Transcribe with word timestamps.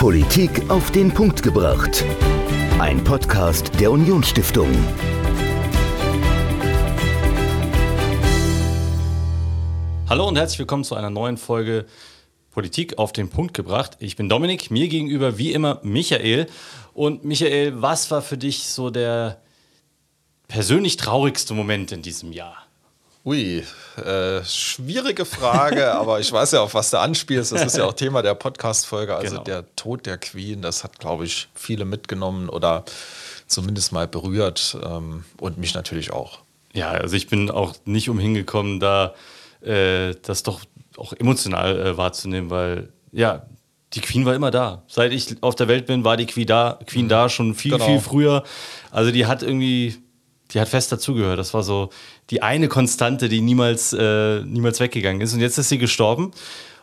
Politik 0.00 0.70
auf 0.70 0.90
den 0.92 1.12
Punkt 1.12 1.42
gebracht. 1.42 2.06
Ein 2.78 3.04
Podcast 3.04 3.78
der 3.78 3.92
Unionsstiftung. 3.92 4.70
Hallo 10.08 10.26
und 10.26 10.36
herzlich 10.36 10.58
willkommen 10.58 10.84
zu 10.84 10.94
einer 10.94 11.10
neuen 11.10 11.36
Folge 11.36 11.84
Politik 12.50 12.96
auf 12.96 13.12
den 13.12 13.28
Punkt 13.28 13.52
gebracht. 13.52 13.98
Ich 14.00 14.16
bin 14.16 14.30
Dominik, 14.30 14.70
mir 14.70 14.88
gegenüber 14.88 15.36
wie 15.36 15.52
immer 15.52 15.80
Michael. 15.82 16.46
Und 16.94 17.26
Michael, 17.26 17.82
was 17.82 18.10
war 18.10 18.22
für 18.22 18.38
dich 18.38 18.68
so 18.68 18.88
der 18.88 19.42
persönlich 20.48 20.96
traurigste 20.96 21.52
Moment 21.52 21.92
in 21.92 22.00
diesem 22.00 22.32
Jahr? 22.32 22.69
Ui, 23.22 23.62
äh, 23.96 24.44
schwierige 24.44 25.26
Frage, 25.26 25.92
aber 25.94 26.20
ich 26.20 26.32
weiß 26.32 26.52
ja, 26.52 26.62
auf 26.62 26.72
was 26.72 26.90
du 26.90 26.98
anspielst. 26.98 27.52
Das 27.52 27.62
ist 27.62 27.76
ja 27.76 27.84
auch 27.84 27.92
Thema 27.92 28.22
der 28.22 28.34
Podcast-Folge. 28.34 29.14
Also 29.14 29.32
genau. 29.32 29.44
der 29.44 29.76
Tod 29.76 30.06
der 30.06 30.16
Queen, 30.16 30.62
das 30.62 30.84
hat, 30.84 30.98
glaube 30.98 31.26
ich, 31.26 31.48
viele 31.54 31.84
mitgenommen 31.84 32.48
oder 32.48 32.84
zumindest 33.46 33.92
mal 33.92 34.08
berührt 34.08 34.78
ähm, 34.82 35.24
und 35.38 35.58
mich 35.58 35.74
natürlich 35.74 36.12
auch. 36.12 36.38
Ja, 36.72 36.92
also 36.92 37.14
ich 37.14 37.26
bin 37.26 37.50
auch 37.50 37.74
nicht 37.84 38.08
umhingekommen, 38.08 38.80
da 38.80 39.14
äh, 39.60 40.14
das 40.22 40.42
doch 40.42 40.60
auch 40.96 41.12
emotional 41.12 41.78
äh, 41.78 41.96
wahrzunehmen, 41.98 42.48
weil 42.48 42.88
ja, 43.12 43.44
die 43.92 44.00
Queen 44.00 44.24
war 44.24 44.34
immer 44.34 44.50
da. 44.50 44.84
Seit 44.86 45.12
ich 45.12 45.42
auf 45.42 45.56
der 45.56 45.68
Welt 45.68 45.86
bin, 45.86 46.04
war 46.04 46.16
die 46.16 46.26
Queen 46.26 46.46
da, 46.46 46.78
Queen 46.86 47.04
mhm. 47.04 47.10
da 47.10 47.28
schon 47.28 47.54
viel, 47.54 47.72
genau. 47.72 47.84
viel 47.84 48.00
früher. 48.00 48.44
Also 48.90 49.10
die 49.10 49.26
hat 49.26 49.42
irgendwie 49.42 50.00
die 50.52 50.60
hat 50.60 50.68
fest 50.68 50.90
dazugehört. 50.92 51.38
Das 51.38 51.54
war 51.54 51.62
so 51.62 51.90
die 52.30 52.42
eine 52.42 52.68
Konstante, 52.68 53.28
die 53.28 53.40
niemals, 53.40 53.92
äh, 53.92 54.40
niemals 54.42 54.80
weggegangen 54.80 55.20
ist. 55.20 55.34
Und 55.34 55.40
jetzt 55.40 55.58
ist 55.58 55.68
sie 55.68 55.78
gestorben. 55.78 56.32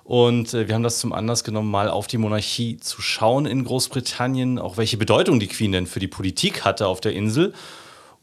Und 0.04 0.54
äh, 0.54 0.68
wir 0.68 0.76
haben 0.76 0.84
das 0.84 1.00
zum 1.00 1.14
Anlass 1.14 1.44
genommen, 1.44 1.70
mal 1.70 1.90
auf 1.90 2.08
die 2.08 2.18
Monarchie 2.18 2.78
zu 2.78 3.02
schauen 3.02 3.46
in 3.46 3.64
Großbritannien, 3.64 4.60
auch 4.60 4.78
welche 4.78 4.98
Bedeutung 4.98 5.40
die 5.40 5.48
Queen 5.48 5.72
denn 5.72 5.88
für 5.88 6.00
die 6.00 6.08
Politik 6.08 6.64
hatte 6.64 6.88
auf 6.88 7.02
der 7.02 7.14
Insel 7.14 7.54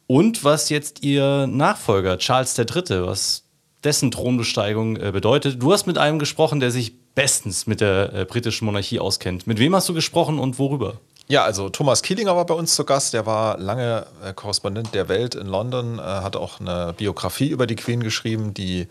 und 0.06 0.44
was 0.44 0.70
jetzt 0.70 1.02
ihr 1.02 1.46
Nachfolger 1.46 2.18
Charles 2.18 2.58
III., 2.58 3.06
was 3.06 3.44
dessen 3.84 4.10
Thronbesteigung 4.10 4.96
äh, 4.96 5.12
bedeutet. 5.12 5.62
Du 5.62 5.72
hast 5.72 5.86
mit 5.86 5.98
einem 5.98 6.18
gesprochen, 6.18 6.60
der 6.60 6.70
sich 6.70 6.94
bestens 7.14 7.66
mit 7.66 7.80
der 7.80 8.12
äh, 8.12 8.24
britischen 8.24 8.64
Monarchie 8.64 8.98
auskennt. 8.98 9.46
Mit 9.46 9.58
wem 9.58 9.74
hast 9.74 9.88
du 9.88 9.94
gesprochen 9.94 10.38
und 10.38 10.58
worüber? 10.58 11.00
Ja, 11.26 11.42
also 11.42 11.70
Thomas 11.70 12.02
Kielinger 12.02 12.36
war 12.36 12.44
bei 12.44 12.52
uns 12.52 12.74
zu 12.74 12.84
Gast. 12.84 13.14
Der 13.14 13.24
war 13.24 13.58
lange 13.58 14.06
äh, 14.22 14.34
Korrespondent 14.34 14.94
der 14.94 15.08
Welt 15.08 15.34
in 15.34 15.46
London, 15.46 15.98
äh, 15.98 16.02
hat 16.02 16.36
auch 16.36 16.60
eine 16.60 16.92
Biografie 16.96 17.48
über 17.48 17.66
die 17.66 17.76
Queen 17.76 18.02
geschrieben, 18.02 18.52
die 18.52 18.88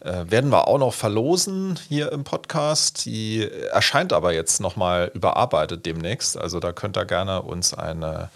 äh, 0.00 0.30
werden 0.30 0.50
wir 0.50 0.68
auch 0.68 0.78
noch 0.78 0.94
verlosen 0.94 1.78
hier 1.88 2.12
im 2.12 2.22
Podcast. 2.24 3.04
Die 3.04 3.48
erscheint 3.72 4.12
aber 4.12 4.32
jetzt 4.32 4.60
nochmal 4.60 5.10
überarbeitet 5.14 5.86
demnächst. 5.86 6.38
Also 6.38 6.60
da 6.60 6.72
könnt 6.72 6.96
ihr 6.96 7.04
gerne 7.04 7.42
uns 7.42 7.72
eine 7.72 8.30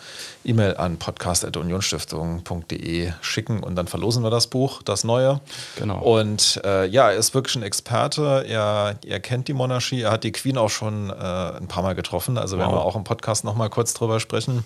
E-Mail 0.44 0.76
an 0.76 0.98
podcast.unionstiftung.de 0.98 3.12
schicken 3.20 3.62
und 3.62 3.76
dann 3.76 3.86
verlosen 3.88 4.22
wir 4.22 4.30
das 4.30 4.46
Buch, 4.46 4.82
das 4.82 5.04
neue. 5.04 5.40
Genau. 5.76 6.00
Und 6.00 6.60
äh, 6.64 6.86
ja, 6.86 7.10
er 7.10 7.16
ist 7.16 7.34
wirklich 7.34 7.56
ein 7.56 7.62
Experte. 7.62 8.46
Er, 8.48 8.96
er 9.06 9.20
kennt 9.20 9.48
die 9.48 9.54
Monarchie. 9.54 10.02
Er 10.02 10.12
hat 10.12 10.24
die 10.24 10.32
Queen 10.32 10.58
auch 10.58 10.70
schon 10.70 11.10
äh, 11.10 11.12
ein 11.12 11.68
paar 11.68 11.82
Mal 11.82 11.94
getroffen. 11.94 12.38
Also 12.38 12.56
wow. 12.56 12.64
werden 12.64 12.74
wir 12.74 12.82
auch 12.82 12.96
im 12.96 13.04
Podcast 13.04 13.39
nochmal 13.44 13.70
kurz 13.70 13.94
drüber 13.94 14.20
sprechen. 14.20 14.64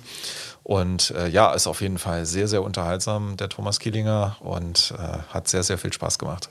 Und 0.62 1.10
äh, 1.10 1.28
ja, 1.28 1.52
ist 1.52 1.66
auf 1.66 1.80
jeden 1.80 1.98
Fall 1.98 2.26
sehr, 2.26 2.48
sehr 2.48 2.62
unterhaltsam, 2.62 3.36
der 3.36 3.48
Thomas 3.48 3.80
Kielinger, 3.80 4.36
und 4.40 4.94
äh, 4.98 5.18
hat 5.32 5.48
sehr, 5.48 5.62
sehr 5.62 5.78
viel 5.78 5.92
Spaß 5.92 6.18
gemacht. 6.18 6.48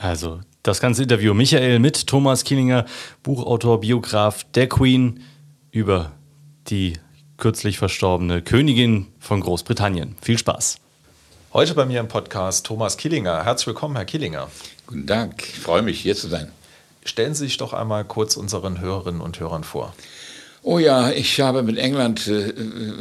Also, 0.00 0.40
das 0.62 0.80
ganze 0.80 1.04
Interview 1.04 1.34
Michael 1.34 1.78
mit 1.78 2.06
Thomas 2.06 2.44
Kielinger, 2.44 2.84
Buchautor, 3.22 3.80
Biograf 3.80 4.44
der 4.54 4.68
Queen 4.68 5.22
über 5.70 6.12
die 6.68 6.94
kürzlich 7.36 7.78
verstorbene 7.78 8.42
Königin 8.42 9.06
von 9.18 9.40
Großbritannien. 9.40 10.16
Viel 10.20 10.38
Spaß. 10.38 10.78
Heute 11.52 11.74
bei 11.74 11.86
mir 11.86 12.00
im 12.00 12.08
Podcast 12.08 12.66
Thomas 12.66 12.96
Kielinger. 12.96 13.44
Herzlich 13.44 13.68
willkommen, 13.68 13.94
Herr 13.94 14.04
Kielinger. 14.04 14.48
Guten 14.86 15.06
Tag, 15.06 15.40
ich 15.40 15.60
freue 15.60 15.82
mich, 15.82 16.00
hier 16.00 16.16
zu 16.16 16.28
sein. 16.28 16.50
Stellen 17.04 17.34
Sie 17.34 17.44
sich 17.44 17.58
doch 17.58 17.72
einmal 17.72 18.04
kurz 18.04 18.36
unseren 18.36 18.80
Hörerinnen 18.80 19.20
und 19.20 19.38
Hörern 19.38 19.62
vor. 19.62 19.94
Oh 20.66 20.78
ja, 20.78 21.10
ich 21.10 21.42
habe 21.42 21.62
mit 21.62 21.76
England 21.76 22.26
äh, 22.26 22.48
äh, 22.48 22.94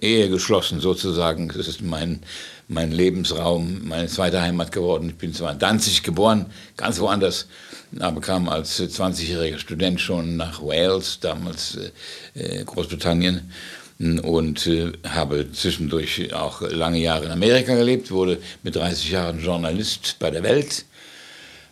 Ehe 0.00 0.30
geschlossen, 0.30 0.80
sozusagen. 0.80 1.48
Das 1.48 1.68
ist 1.68 1.82
mein, 1.82 2.20
mein 2.66 2.92
Lebensraum, 2.92 3.86
meine 3.86 4.08
zweite 4.08 4.40
Heimat 4.40 4.72
geworden. 4.72 5.10
Ich 5.10 5.16
bin 5.16 5.34
zwar 5.34 5.52
in 5.52 5.58
Danzig 5.58 6.02
geboren, 6.02 6.46
ganz 6.78 6.98
woanders, 6.98 7.46
aber 7.98 8.22
kam 8.22 8.48
als 8.48 8.80
20-jähriger 8.80 9.58
Student 9.58 10.00
schon 10.00 10.38
nach 10.38 10.62
Wales, 10.62 11.20
damals 11.20 11.78
äh, 12.32 12.64
Großbritannien, 12.64 13.52
und 14.22 14.66
äh, 14.66 14.92
habe 15.06 15.52
zwischendurch 15.52 16.32
auch 16.32 16.62
lange 16.62 17.00
Jahre 17.00 17.26
in 17.26 17.32
Amerika 17.32 17.74
gelebt, 17.74 18.10
wurde 18.10 18.38
mit 18.62 18.76
30 18.76 19.10
Jahren 19.10 19.40
Journalist 19.40 20.16
bei 20.20 20.30
der 20.30 20.42
Welt 20.42 20.86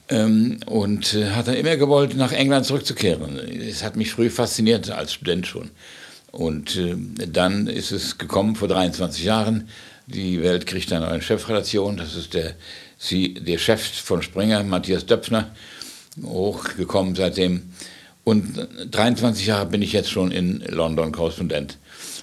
ähm, 0.09 0.59
und 0.67 1.15
äh, 1.15 1.31
hat 1.31 1.49
dann 1.49 1.55
immer 1.55 1.77
gewollt, 1.77 2.17
nach 2.17 2.33
England 2.33 2.67
zurückzukehren. 2.67 3.39
Es 3.39 3.83
hat 3.83 3.97
mich 3.97 4.11
früh 4.11 4.31
fasziniert, 4.31 4.91
als 4.91 5.13
Student 5.13 5.47
schon. 5.47 5.71
Und 6.31 6.77
äh, 6.77 6.97
dann 7.27 7.67
ist 7.67 7.93
es 7.93 8.19
gekommen, 8.19 8.57
vor 8.57 8.69
23 8.69 9.25
Jahren, 9.25 9.69
die 10.07 10.43
Welt 10.43 10.67
kriegt 10.67 10.93
eine 10.93 11.07
neue 11.07 11.21
Chefredaktion, 11.21 11.97
das 11.97 12.15
ist 12.15 12.35
der, 12.35 12.55
sie, 12.99 13.35
der 13.35 13.59
Chef 13.59 13.83
von 13.83 14.23
Springer, 14.23 14.63
Matthias 14.65 15.07
Döpfner, 15.07 15.51
hochgekommen 16.23 17.15
seitdem. 17.15 17.71
Und 18.25 18.69
23 18.91 19.47
Jahre 19.47 19.67
bin 19.67 19.83
ich 19.83 19.93
jetzt 19.93 20.11
schon 20.11 20.31
in 20.31 20.61
London 20.69 21.13
Korrespondent 21.13 21.79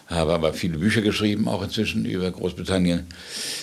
habe 0.08 0.34
aber 0.34 0.54
viele 0.54 0.78
Bücher 0.78 1.02
geschrieben, 1.02 1.48
auch 1.48 1.64
inzwischen 1.64 2.06
über 2.06 2.30
Großbritannien, 2.30 3.08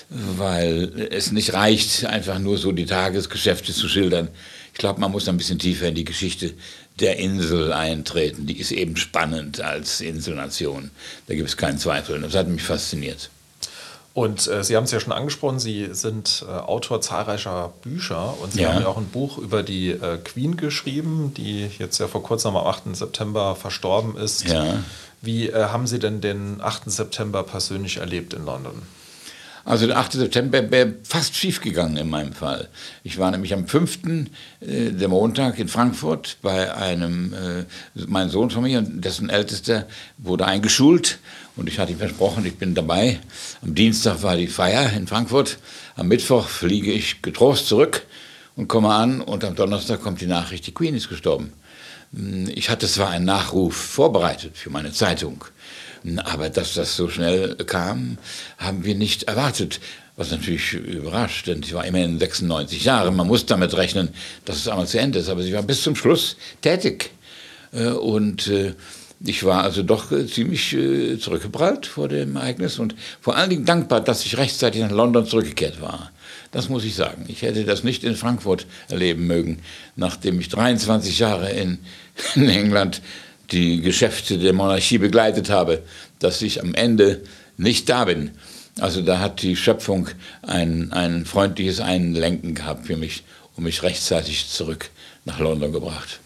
weil 0.09 1.09
es 1.11 1.33
nicht 1.33 1.55
reicht, 1.55 2.05
einfach 2.05 2.39
nur 2.39 2.59
so 2.59 2.73
die 2.73 2.87
Tagesgeschäfte 2.87 3.73
zu 3.73 3.89
schildern. 3.89 4.29
Ich 4.73 4.79
glaube, 4.79 5.01
man 5.01 5.13
muss 5.13 5.29
ein 5.29 5.37
bisschen 5.37 5.59
tiefer 5.59 5.89
in 5.89 5.95
die 5.95 6.05
Geschichte 6.05 6.55
der 6.99 7.19
Insel 7.19 7.73
eintreten. 7.73 8.47
Die 8.47 8.59
ist 8.59 8.73
eben 8.73 8.97
spannend 8.97 9.61
als 9.61 10.01
Inselnation. 10.01 10.91
Da 11.27 11.35
gibt 11.35 11.49
es 11.49 11.57
keinen 11.57 11.79
Zweifel. 11.79 12.21
Das 12.21 12.35
hat 12.35 12.49
mich 12.49 12.63
fasziniert. 12.63 13.31
Und 14.15 14.47
äh, 14.47 14.63
Sie 14.63 14.77
haben 14.77 14.85
es 14.85 14.91
ja 14.91 15.01
schon 15.01 15.13
angesprochen, 15.13 15.59
Sie 15.59 15.89
sind 15.93 16.45
äh, 16.47 16.51
Autor 16.51 17.01
zahlreicher 17.01 17.73
Bücher 17.81 18.35
und 18.43 18.53
Sie 18.53 18.61
ja. 18.61 18.73
haben 18.73 18.83
ja 18.83 18.89
auch 18.89 18.99
ein 18.99 19.09
Buch 19.09 19.39
über 19.39 19.63
die 19.63 19.91
äh, 19.91 20.19
Queen 20.19 20.59
geschrieben, 20.59 21.33
die 21.35 21.71
jetzt 21.79 21.99
ja 21.99 22.09
vor 22.09 22.23
kurzem 22.23 22.55
am 22.55 22.67
8. 22.67 22.95
September 22.95 23.57
verstorben 23.57 24.17
ist. 24.17 24.47
Ja. 24.47 24.85
Wie 25.23 25.49
äh, 25.49 25.67
haben 25.67 25.87
Sie 25.87 26.01
denn 26.01 26.21
den 26.21 26.61
8. 26.61 26.91
September 26.91 27.45
persönlich 27.45 27.99
erlebt 27.99 28.35
in 28.35 28.45
London? 28.45 28.83
Also 29.65 29.87
der 29.87 29.97
8. 29.99 30.15
September 30.15 30.69
wäre 30.73 30.95
fast 31.05 31.37
schief 31.37 31.61
gegangen 31.61 31.97
in 31.97 32.11
meinem 32.11 32.33
Fall. 32.33 32.69
Ich 33.05 33.19
war 33.19 33.31
nämlich 33.31 33.55
am 33.55 33.69
5. 33.69 33.99
Äh, 34.05 34.91
der 34.91 35.09
Montag 35.09 35.61
in 35.61 35.69
Frankfurt 35.69 36.39
bei 36.43 36.75
einem, 36.75 37.33
äh, 37.33 37.65
mein 38.07 38.31
Sohn 38.31 38.51
von 38.51 38.65
mir, 38.65 38.83
dessen 38.83 39.31
Ältester 39.31 39.87
wurde 40.19 40.47
eingeschult 40.47 41.21
und 41.55 41.69
ich 41.69 41.79
hatte 41.79 41.93
ihm 41.93 41.99
versprochen, 41.99 42.45
ich 42.45 42.57
bin 42.57 42.75
dabei. 42.75 43.21
Am 43.63 43.77
Dienstag 43.77 44.25
war 44.25 44.37
die 44.37 44.49
Feier 44.49 44.93
in 44.93 45.07
Frankfurt, 45.07 45.59
am 45.95 46.09
Mittwoch 46.09 46.49
fliege 46.49 46.91
ich 46.91 47.23
getrost 47.23 47.69
zurück 47.69 48.03
und 48.57 48.67
komme 48.67 48.93
an 48.93 49.21
und 49.21 49.45
am 49.45 49.55
Donnerstag 49.55 50.03
kommt 50.03 50.21
die 50.21 50.27
Nachricht, 50.27 50.67
die 50.67 50.75
Queen 50.75 50.97
ist 50.97 51.09
gestorben. 51.09 51.53
Hm, 52.15 52.51
ich 52.55 52.71
hatte 52.71 52.87
zwar 52.87 53.11
einen 53.11 53.25
Nachruf 53.25 53.75
vorbereitet 53.75 54.57
für 54.57 54.71
meine 54.71 54.93
Zeitung, 54.93 55.45
hm, 56.03 56.19
aber 56.19 56.51
dass 56.51 56.75
das 56.75 56.97
so 56.97 57.09
schnell 57.09 57.57
kam, 57.67 58.19
haben 58.59 58.85
wir 58.85 58.95
nicht 58.95 59.25
erwartet. 59.25 59.81
Was 60.15 60.31
natürlich 60.31 60.75
überrascht, 60.75 61.47
denn 61.47 61.63
sie 61.63 61.73
war 61.73 61.87
immerhin 61.87 62.19
96 62.19 62.85
Jahre. 62.85 63.11
Man 63.11 63.27
muss 63.27 63.47
damit 63.47 63.75
rechnen, 63.75 64.11
dass 64.45 64.57
es 64.57 64.69
einmal 64.69 64.87
zu 64.87 65.01
Ende 65.01 65.21
ist. 65.21 65.31
Aber 65.31 65.43
sie 65.43 65.55
war 65.55 65.63
bis 65.63 65.83
zum 65.83 65.97
Schluss 65.97 66.37
tätig. 66.61 67.13
Äh, 67.73 67.87
und 67.87 68.47
äh, 68.49 68.75
ich 69.25 69.43
war 69.45 69.63
also 69.63 69.83
doch 69.83 70.13
äh, 70.13 70.27
ziemlich 70.27 70.77
zurückgeprallt 71.19 71.87
vor 71.87 72.09
dem 72.09 72.37
Ereignis 72.37 72.79
und 72.79 72.95
vor 73.21 73.37
allen 73.37 73.51
Dingen 73.51 73.65
dankbar, 73.65 74.01
dass 74.01 74.27
ich 74.27 74.37
rechtzeitig 74.37 74.83
nach 74.83 74.91
London 74.91 75.27
zurückgekehrt 75.27 75.81
war. 75.81 76.11
Das 76.53 76.69
muss 76.69 76.85
ich 76.85 76.95
sagen. 76.95 77.25
Ich 77.29 77.43
hätte 77.43 77.65
das 77.65 77.83
nicht 77.83 78.05
in 78.05 78.15
Frankfurt 78.15 78.67
erleben 78.89 79.27
mögen, 79.27 79.59
nachdem 79.97 80.39
ich 80.39 80.51
23 80.51 81.19
Jahre 81.19 81.51
in, 81.51 81.79
in 82.37 82.49
England 82.49 83.03
die 83.51 83.81
Geschäfte 83.81 84.39
der 84.39 84.53
Monarchie 84.53 84.99
begleitet 84.99 85.51
habe, 85.51 85.83
dass 86.21 86.41
ich 86.43 86.63
am 86.63 86.75
Ende 86.75 87.23
nicht 87.57 87.89
da 87.89 88.05
bin. 88.05 88.31
Also 88.79 89.03
da 89.03 89.19
hat 89.19 89.43
die 89.43 89.57
Schöpfung 89.57 90.09
ein, 90.43 90.93
ein 90.93 91.27
freundliches 91.27 91.81
Einlenken 91.81 92.55
gehabt 92.55 92.87
für 92.87 92.97
mich 92.97 93.25
und 93.57 93.65
mich 93.65 93.83
rechtzeitig 93.83 94.49
zurück 94.49 94.91
nach 95.25 95.39
London 95.39 95.73
gebracht. 95.73 96.22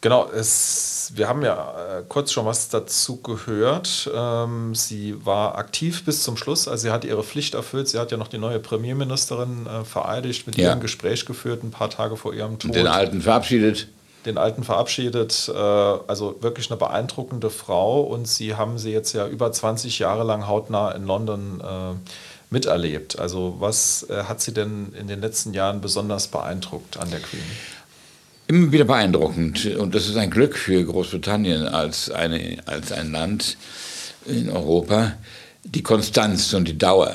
Genau, 0.00 0.28
es, 0.30 1.12
wir 1.16 1.28
haben 1.28 1.42
ja 1.42 1.98
äh, 1.98 2.02
kurz 2.08 2.30
schon 2.30 2.46
was 2.46 2.68
dazu 2.68 3.16
gehört. 3.20 4.08
Ähm, 4.14 4.74
sie 4.74 5.16
war 5.24 5.58
aktiv 5.58 6.04
bis 6.04 6.22
zum 6.22 6.36
Schluss, 6.36 6.68
also 6.68 6.82
sie 6.82 6.90
hat 6.92 7.04
ihre 7.04 7.24
Pflicht 7.24 7.54
erfüllt. 7.54 7.88
Sie 7.88 7.98
hat 7.98 8.12
ja 8.12 8.16
noch 8.16 8.28
die 8.28 8.38
neue 8.38 8.60
Premierministerin 8.60 9.66
äh, 9.66 9.84
vereidigt, 9.84 10.46
mit 10.46 10.56
ja. 10.56 10.66
ihr 10.66 10.72
ein 10.72 10.80
Gespräch 10.80 11.26
geführt, 11.26 11.64
ein 11.64 11.72
paar 11.72 11.90
Tage 11.90 12.16
vor 12.16 12.32
ihrem 12.32 12.60
Tod. 12.60 12.70
Und 12.70 12.76
den 12.76 12.86
Alten 12.86 13.22
verabschiedet. 13.22 13.88
den 14.24 14.38
Alten 14.38 14.62
verabschiedet. 14.62 15.50
Äh, 15.52 15.58
also 15.58 16.36
wirklich 16.42 16.70
eine 16.70 16.76
beeindruckende 16.76 17.50
Frau 17.50 18.00
und 18.02 18.28
Sie 18.28 18.54
haben 18.54 18.78
sie 18.78 18.92
jetzt 18.92 19.14
ja 19.14 19.26
über 19.26 19.50
20 19.50 19.98
Jahre 19.98 20.22
lang 20.22 20.46
hautnah 20.46 20.92
in 20.92 21.06
London 21.06 21.60
äh, 21.60 21.94
miterlebt. 22.50 23.18
Also 23.18 23.56
was 23.58 24.06
äh, 24.08 24.22
hat 24.24 24.40
Sie 24.40 24.54
denn 24.54 24.92
in 24.92 25.08
den 25.08 25.20
letzten 25.20 25.54
Jahren 25.54 25.80
besonders 25.80 26.28
beeindruckt 26.28 26.98
an 26.98 27.10
der 27.10 27.18
Queen? 27.18 27.42
Immer 28.50 28.72
wieder 28.72 28.84
beeindruckend. 28.84 29.66
Und 29.76 29.94
das 29.94 30.08
ist 30.08 30.16
ein 30.16 30.30
Glück 30.30 30.56
für 30.56 30.82
Großbritannien 30.82 31.68
als, 31.68 32.10
eine, 32.10 32.56
als 32.64 32.92
ein 32.92 33.12
Land 33.12 33.58
in 34.24 34.48
Europa. 34.48 35.12
Die 35.64 35.82
Konstanz 35.82 36.54
und 36.54 36.66
die 36.66 36.78
Dauer, 36.78 37.14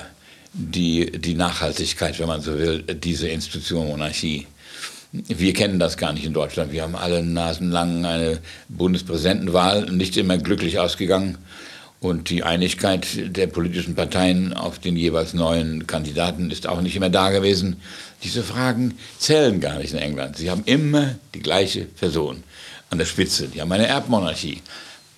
die, 0.54 1.12
die 1.12 1.34
Nachhaltigkeit, 1.34 2.20
wenn 2.20 2.28
man 2.28 2.42
so 2.42 2.56
will, 2.60 2.84
dieser 2.84 3.32
Institution 3.32 3.88
Monarchie. 3.88 4.46
Wir 5.12 5.54
kennen 5.54 5.80
das 5.80 5.98
gar 5.98 6.14
nicht 6.14 6.26
in 6.26 6.34
Deutschland. 6.34 6.72
Wir 6.72 6.84
haben 6.84 6.96
alle 6.96 7.24
nasenlang 7.24 8.06
eine 8.06 8.38
Bundespräsidentenwahl, 8.70 9.90
nicht 9.90 10.16
immer 10.18 10.38
glücklich 10.38 10.78
ausgegangen. 10.78 11.40
Und 12.04 12.30
die 12.30 12.44
Einigkeit 12.44 13.08
der 13.34 13.48
politischen 13.48 13.96
Parteien 13.96 14.52
auf 14.52 14.78
den 14.78 14.98
jeweils 14.98 15.34
neuen 15.34 15.88
Kandidaten 15.88 16.52
ist 16.52 16.68
auch 16.68 16.82
nicht 16.82 16.98
immer 16.98 17.10
da 17.10 17.30
gewesen. 17.32 17.78
Diese 18.24 18.44
Fragen 18.44 18.98
zählen 19.18 19.62
gar 19.62 19.78
nicht 19.80 19.94
in 19.94 20.00
England. 20.00 20.36
Sie 20.36 20.52
haben 20.52 20.64
immer 20.66 21.16
die 21.34 21.40
gleiche 21.40 21.86
Person 21.86 22.44
an 22.90 22.98
der 22.98 23.06
Spitze. 23.06 23.48
Die 23.48 23.62
haben 23.62 23.72
eine 23.72 23.88
Erbmonarchie. 23.88 24.62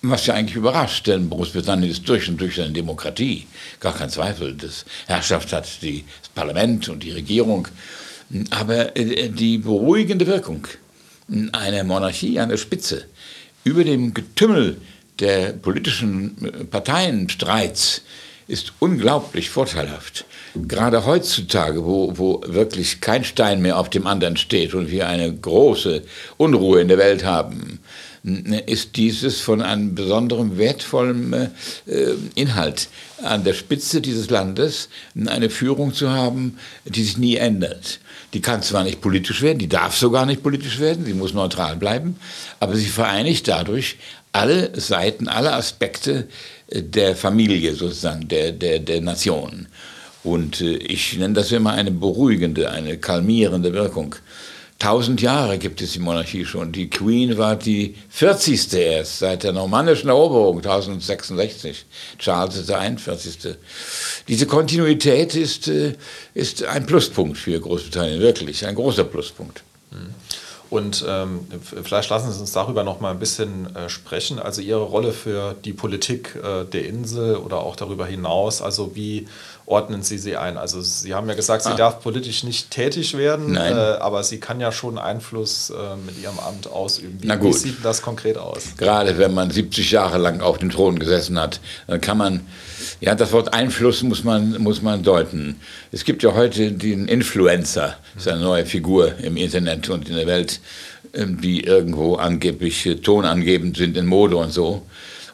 Was 0.02 0.26
ja 0.26 0.34
eigentlich 0.34 0.54
überrascht, 0.54 1.08
denn 1.08 1.28
Großbritannien 1.28 1.90
ist 1.90 2.08
durch 2.08 2.28
und 2.28 2.40
durch 2.40 2.60
eine 2.60 2.70
Demokratie. 2.70 3.48
Gar 3.80 3.94
kein 3.94 4.08
Zweifel. 4.08 4.54
Das 4.54 4.84
Herrschaft 5.08 5.52
hat 5.52 5.64
das 5.64 6.28
Parlament 6.36 6.88
und 6.88 7.02
die 7.02 7.10
Regierung. 7.10 7.66
Aber 8.50 8.96
äh, 8.96 9.28
die 9.28 9.58
beruhigende 9.58 10.28
Wirkung 10.28 10.68
einer 11.50 11.82
Monarchie 11.82 12.38
an 12.38 12.50
der 12.50 12.58
Spitze 12.58 13.06
über 13.64 13.82
dem 13.82 14.14
Getümmel 14.14 14.80
der 15.18 15.52
politischen 15.52 16.36
äh, 16.44 16.64
Parteienstreits 16.64 18.02
ist 18.48 18.74
unglaublich 18.78 19.50
vorteilhaft. 19.50 20.24
Gerade 20.54 21.04
heutzutage, 21.04 21.84
wo, 21.84 22.16
wo 22.16 22.40
wirklich 22.46 23.00
kein 23.00 23.24
Stein 23.24 23.60
mehr 23.60 23.78
auf 23.78 23.90
dem 23.90 24.06
anderen 24.06 24.36
steht 24.36 24.72
und 24.74 24.90
wir 24.90 25.08
eine 25.08 25.34
große 25.34 26.02
Unruhe 26.36 26.80
in 26.80 26.88
der 26.88 26.98
Welt 26.98 27.24
haben, 27.24 27.80
ist 28.66 28.96
dieses 28.96 29.40
von 29.40 29.62
einem 29.62 29.94
besonderen 29.94 30.58
wertvollen 30.58 31.32
äh, 31.32 31.48
Inhalt 32.34 32.88
an 33.22 33.44
der 33.44 33.54
Spitze 33.54 34.00
dieses 34.00 34.30
Landes 34.30 34.88
eine 35.26 35.48
Führung 35.48 35.94
zu 35.94 36.10
haben, 36.10 36.58
die 36.84 37.04
sich 37.04 37.18
nie 37.18 37.36
ändert. 37.36 38.00
Die 38.34 38.40
kann 38.40 38.62
zwar 38.62 38.82
nicht 38.82 39.00
politisch 39.00 39.42
werden, 39.42 39.58
die 39.58 39.68
darf 39.68 39.96
sogar 39.96 40.26
nicht 40.26 40.42
politisch 40.42 40.80
werden, 40.80 41.04
sie 41.04 41.14
muss 41.14 41.34
neutral 41.34 41.76
bleiben, 41.76 42.16
aber 42.58 42.74
sie 42.74 42.86
vereinigt 42.86 43.46
dadurch 43.46 43.96
alle 44.36 44.78
Seiten, 44.78 45.28
alle 45.28 45.54
Aspekte 45.54 46.28
äh, 46.68 46.82
der 46.82 47.16
Familie 47.16 47.74
sozusagen, 47.74 48.28
der, 48.28 48.52
der, 48.52 48.78
der 48.78 49.00
Nation. 49.00 49.66
Und 50.22 50.60
äh, 50.60 50.76
ich 50.76 51.16
nenne 51.18 51.34
das 51.34 51.52
immer 51.52 51.72
eine 51.72 51.90
beruhigende, 51.90 52.70
eine 52.70 52.98
kalmierende 52.98 53.72
Wirkung. 53.72 54.16
Tausend 54.78 55.22
Jahre 55.22 55.56
gibt 55.56 55.80
es 55.80 55.92
die 55.92 56.00
Monarchie 56.00 56.44
schon. 56.44 56.70
Die 56.70 56.90
Queen 56.90 57.38
war 57.38 57.56
die 57.56 57.94
40. 58.10 58.74
erst 58.74 59.20
seit 59.20 59.42
der 59.42 59.54
normannischen 59.54 60.10
Eroberung 60.10 60.58
1066. 60.58 61.86
Charles 62.18 62.56
ist 62.56 62.68
der 62.68 62.80
41. 62.80 63.56
Diese 64.28 64.46
Kontinuität 64.46 65.34
ist, 65.34 65.68
äh, 65.68 65.94
ist 66.34 66.62
ein 66.62 66.84
Pluspunkt 66.84 67.38
für 67.38 67.58
Großbritannien, 67.58 68.20
wirklich 68.20 68.66
ein 68.66 68.74
großer 68.74 69.04
Pluspunkt. 69.04 69.62
Mhm. 69.92 70.14
Und 70.68 71.04
ähm, 71.08 71.40
vielleicht 71.84 72.10
lassen 72.10 72.32
Sie 72.32 72.40
uns 72.40 72.52
darüber 72.52 72.82
noch 72.82 73.00
mal 73.00 73.10
ein 73.10 73.18
bisschen 73.18 73.74
äh, 73.76 73.88
sprechen. 73.88 74.38
Also 74.38 74.60
Ihre 74.62 74.82
Rolle 74.82 75.12
für 75.12 75.54
die 75.64 75.72
Politik 75.72 76.36
äh, 76.36 76.64
der 76.64 76.86
Insel 76.86 77.36
oder 77.36 77.58
auch 77.58 77.76
darüber 77.76 78.06
hinaus. 78.06 78.62
Also 78.62 78.96
wie 78.96 79.28
ordnen 79.66 80.02
Sie 80.02 80.18
sie 80.18 80.36
ein? 80.36 80.56
Also 80.56 80.80
Sie 80.80 81.14
haben 81.14 81.28
ja 81.28 81.34
gesagt, 81.34 81.64
sie 81.64 81.70
ah. 81.70 81.76
darf 81.76 82.00
politisch 82.00 82.44
nicht 82.44 82.70
tätig 82.70 83.16
werden, 83.16 83.56
äh, 83.56 83.60
aber 83.60 84.22
sie 84.22 84.38
kann 84.38 84.60
ja 84.60 84.72
schon 84.72 84.98
Einfluss 84.98 85.70
äh, 85.70 85.74
mit 86.04 86.20
ihrem 86.20 86.38
Amt 86.38 86.68
ausüben. 86.68 87.18
Wie, 87.20 87.42
wie, 87.42 87.52
sieht 87.52 87.84
das 87.84 88.02
konkret 88.02 88.38
aus? 88.38 88.64
Gerade 88.76 89.18
wenn 89.18 89.34
man 89.34 89.50
70 89.50 89.90
Jahre 89.90 90.18
lang 90.18 90.40
auf 90.40 90.58
dem 90.58 90.70
Thron 90.70 90.98
gesessen 90.98 91.38
hat, 91.38 91.60
dann 91.86 92.00
kann 92.00 92.18
man, 92.18 92.46
ja, 93.00 93.14
das 93.14 93.32
Wort 93.32 93.52
Einfluss 93.52 94.02
muss 94.02 94.24
man, 94.24 94.60
muss 94.62 94.82
man 94.82 95.02
deuten. 95.02 95.56
Es 95.92 96.04
gibt 96.04 96.22
ja 96.22 96.34
heute 96.34 96.72
den 96.72 97.08
Influencer, 97.08 97.96
das 98.14 98.26
ist 98.26 98.32
eine 98.32 98.42
neue 98.42 98.66
Figur 98.66 99.14
im 99.22 99.36
Internet 99.36 99.88
und 99.90 100.08
in 100.08 100.16
der 100.16 100.26
Welt, 100.26 100.60
ähm, 101.14 101.40
die 101.40 101.64
irgendwo 101.64 102.14
angeblich 102.16 102.88
tonangebend 103.02 103.76
sind 103.76 103.96
in 103.96 104.06
Mode 104.06 104.36
und 104.36 104.50
so. 104.50 104.82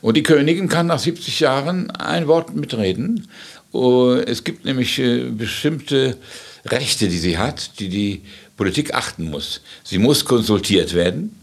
Und 0.00 0.16
die 0.16 0.22
Königin 0.24 0.68
kann 0.68 0.88
nach 0.88 0.98
70 0.98 1.40
Jahren 1.40 1.90
ein 1.92 2.26
Wort 2.26 2.54
mitreden 2.54 3.28
Oh, 3.72 4.12
es 4.12 4.44
gibt 4.44 4.66
nämlich 4.66 4.98
äh, 4.98 5.30
bestimmte 5.30 6.18
Rechte, 6.66 7.08
die 7.08 7.18
sie 7.18 7.38
hat, 7.38 7.80
die 7.80 7.88
die 7.88 8.22
Politik 8.56 8.92
achten 8.92 9.30
muss. 9.30 9.62
Sie 9.82 9.96
muss 9.96 10.26
konsultiert 10.26 10.92
werden, 10.92 11.34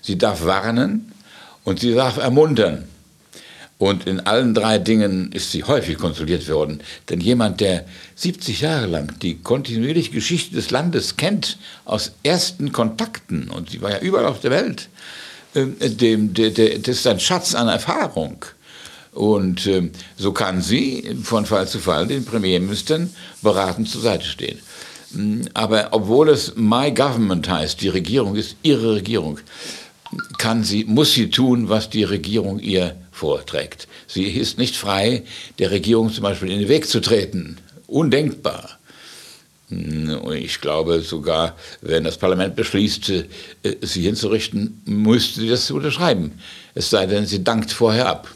sie 0.00 0.16
darf 0.16 0.44
warnen 0.44 1.12
und 1.64 1.80
sie 1.80 1.92
darf 1.92 2.18
ermuntern. 2.18 2.84
Und 3.82 4.06
in 4.06 4.20
allen 4.20 4.54
drei 4.54 4.78
Dingen 4.78 5.32
ist 5.32 5.50
sie 5.50 5.64
häufig 5.64 5.98
konsultiert 5.98 6.48
worden. 6.48 6.82
Denn 7.10 7.20
jemand, 7.20 7.60
der 7.60 7.84
70 8.14 8.60
Jahre 8.60 8.86
lang 8.86 9.18
die 9.18 9.38
kontinuierliche 9.42 10.12
Geschichte 10.12 10.54
des 10.54 10.70
Landes 10.70 11.16
kennt, 11.16 11.58
aus 11.84 12.12
ersten 12.22 12.70
Kontakten, 12.70 13.50
und 13.50 13.70
sie 13.70 13.82
war 13.82 13.90
ja 13.90 13.98
überall 13.98 14.26
auf 14.26 14.38
der 14.38 14.52
Welt, 14.52 14.88
äh, 15.54 15.66
dem, 15.90 16.32
der, 16.32 16.50
der, 16.50 16.78
das 16.78 16.98
ist 16.98 17.08
ein 17.08 17.18
Schatz 17.18 17.56
an 17.56 17.66
Erfahrung. 17.66 18.44
Und 19.14 19.66
äh, 19.66 19.90
so 20.16 20.30
kann 20.30 20.62
sie 20.62 21.16
von 21.24 21.44
Fall 21.44 21.66
zu 21.66 21.80
Fall 21.80 22.06
den 22.06 22.24
Premierministern 22.24 23.12
beratend 23.42 23.88
zur 23.88 24.02
Seite 24.02 24.26
stehen. 24.26 24.60
Mm, 25.10 25.40
aber 25.54 25.88
obwohl 25.90 26.28
es 26.28 26.54
My 26.54 26.92
Government 26.92 27.48
heißt, 27.48 27.80
die 27.80 27.88
Regierung 27.88 28.36
ist 28.36 28.54
ihre 28.62 28.94
Regierung, 28.94 29.40
kann 30.38 30.62
sie, 30.62 30.84
muss 30.84 31.14
sie 31.14 31.30
tun, 31.30 31.68
was 31.68 31.90
die 31.90 32.04
Regierung 32.04 32.60
ihr 32.60 32.94
vorträgt. 33.22 33.86
Sie 34.08 34.24
ist 34.24 34.58
nicht 34.58 34.76
frei, 34.76 35.22
der 35.60 35.70
Regierung 35.70 36.12
zum 36.12 36.24
Beispiel 36.24 36.50
in 36.50 36.58
den 36.58 36.68
Weg 36.68 36.88
zu 36.88 37.00
treten. 37.00 37.56
Undenkbar. 37.86 38.80
Mm, 39.68 40.32
ich 40.32 40.60
glaube 40.60 41.02
sogar, 41.02 41.54
wenn 41.82 42.02
das 42.02 42.18
Parlament 42.18 42.56
beschließt, 42.56 43.10
äh, 43.10 43.24
sie 43.80 44.02
hinzurichten, 44.02 44.82
müsste 44.86 45.40
sie 45.40 45.48
das 45.48 45.70
unterschreiben. 45.70 46.32
Es 46.74 46.90
sei 46.90 47.06
denn, 47.06 47.24
sie 47.24 47.44
dankt 47.44 47.70
vorher 47.70 48.08
ab 48.08 48.28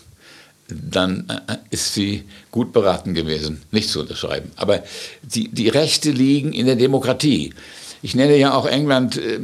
dann 0.69 1.27
äh, 1.29 1.57
ist 1.71 1.95
sie 1.95 2.25
gut 2.51 2.73
beraten 2.73 3.15
gewesen, 3.15 3.63
nicht 3.71 3.89
zu 3.89 4.01
unterschreiben. 4.01 4.51
Aber 4.57 4.83
die, 5.23 5.49
die 5.49 5.69
Rechte 5.69 6.11
liegen 6.11 6.53
in 6.53 6.67
der 6.67 6.75
Demokratie. 6.75 7.55
Ich 8.03 8.17
nenne 8.17 8.37
ja 8.37 8.53
auch 8.53 8.67
England 8.67 9.17
äh, 9.17 9.39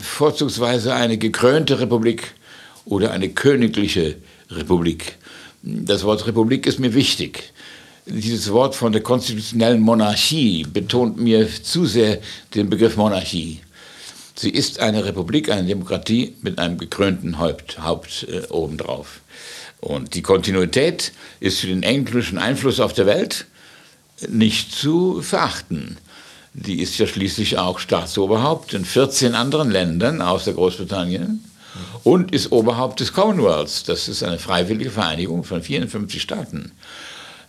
vorzugsweise 0.00 0.94
eine 0.94 1.16
gekrönte 1.16 1.80
Republik 1.80 2.34
oder 2.84 3.12
eine 3.12 3.28
königliche 3.28 4.16
Republik. 4.56 5.18
Das 5.62 6.04
Wort 6.04 6.26
Republik 6.26 6.66
ist 6.66 6.78
mir 6.78 6.94
wichtig. 6.94 7.52
Dieses 8.06 8.50
Wort 8.52 8.74
von 8.74 8.92
der 8.92 9.02
konstitutionellen 9.02 9.80
Monarchie 9.80 10.64
betont 10.64 11.18
mir 11.18 11.48
zu 11.62 11.86
sehr 11.86 12.18
den 12.54 12.68
Begriff 12.68 12.96
Monarchie. 12.96 13.60
Sie 14.34 14.50
ist 14.50 14.80
eine 14.80 15.04
Republik, 15.04 15.50
eine 15.50 15.68
Demokratie 15.68 16.34
mit 16.42 16.58
einem 16.58 16.78
gekrönten 16.78 17.38
Haupt, 17.38 17.80
Haupt 17.80 18.26
äh, 18.28 18.46
obendrauf. 18.48 19.20
Und 19.80 20.14
die 20.14 20.22
Kontinuität 20.22 21.12
ist 21.38 21.60
für 21.60 21.68
den 21.68 21.82
englischen 21.82 22.38
Einfluss 22.38 22.80
auf 22.80 22.92
der 22.92 23.06
Welt 23.06 23.46
nicht 24.28 24.74
zu 24.74 25.22
verachten. 25.22 25.98
Die 26.54 26.80
ist 26.80 26.98
ja 26.98 27.06
schließlich 27.06 27.58
auch 27.58 27.78
Staatsoberhaupt 27.78 28.74
in 28.74 28.84
14 28.84 29.34
anderen 29.34 29.70
Ländern 29.70 30.20
außer 30.20 30.52
Großbritannien 30.52 31.44
und 32.04 32.32
ist 32.32 32.52
Oberhaupt 32.52 33.00
des 33.00 33.12
Commonwealths. 33.12 33.84
Das 33.84 34.08
ist 34.08 34.22
eine 34.22 34.38
freiwillige 34.38 34.90
Vereinigung 34.90 35.44
von 35.44 35.62
54 35.62 36.20
Staaten. 36.20 36.72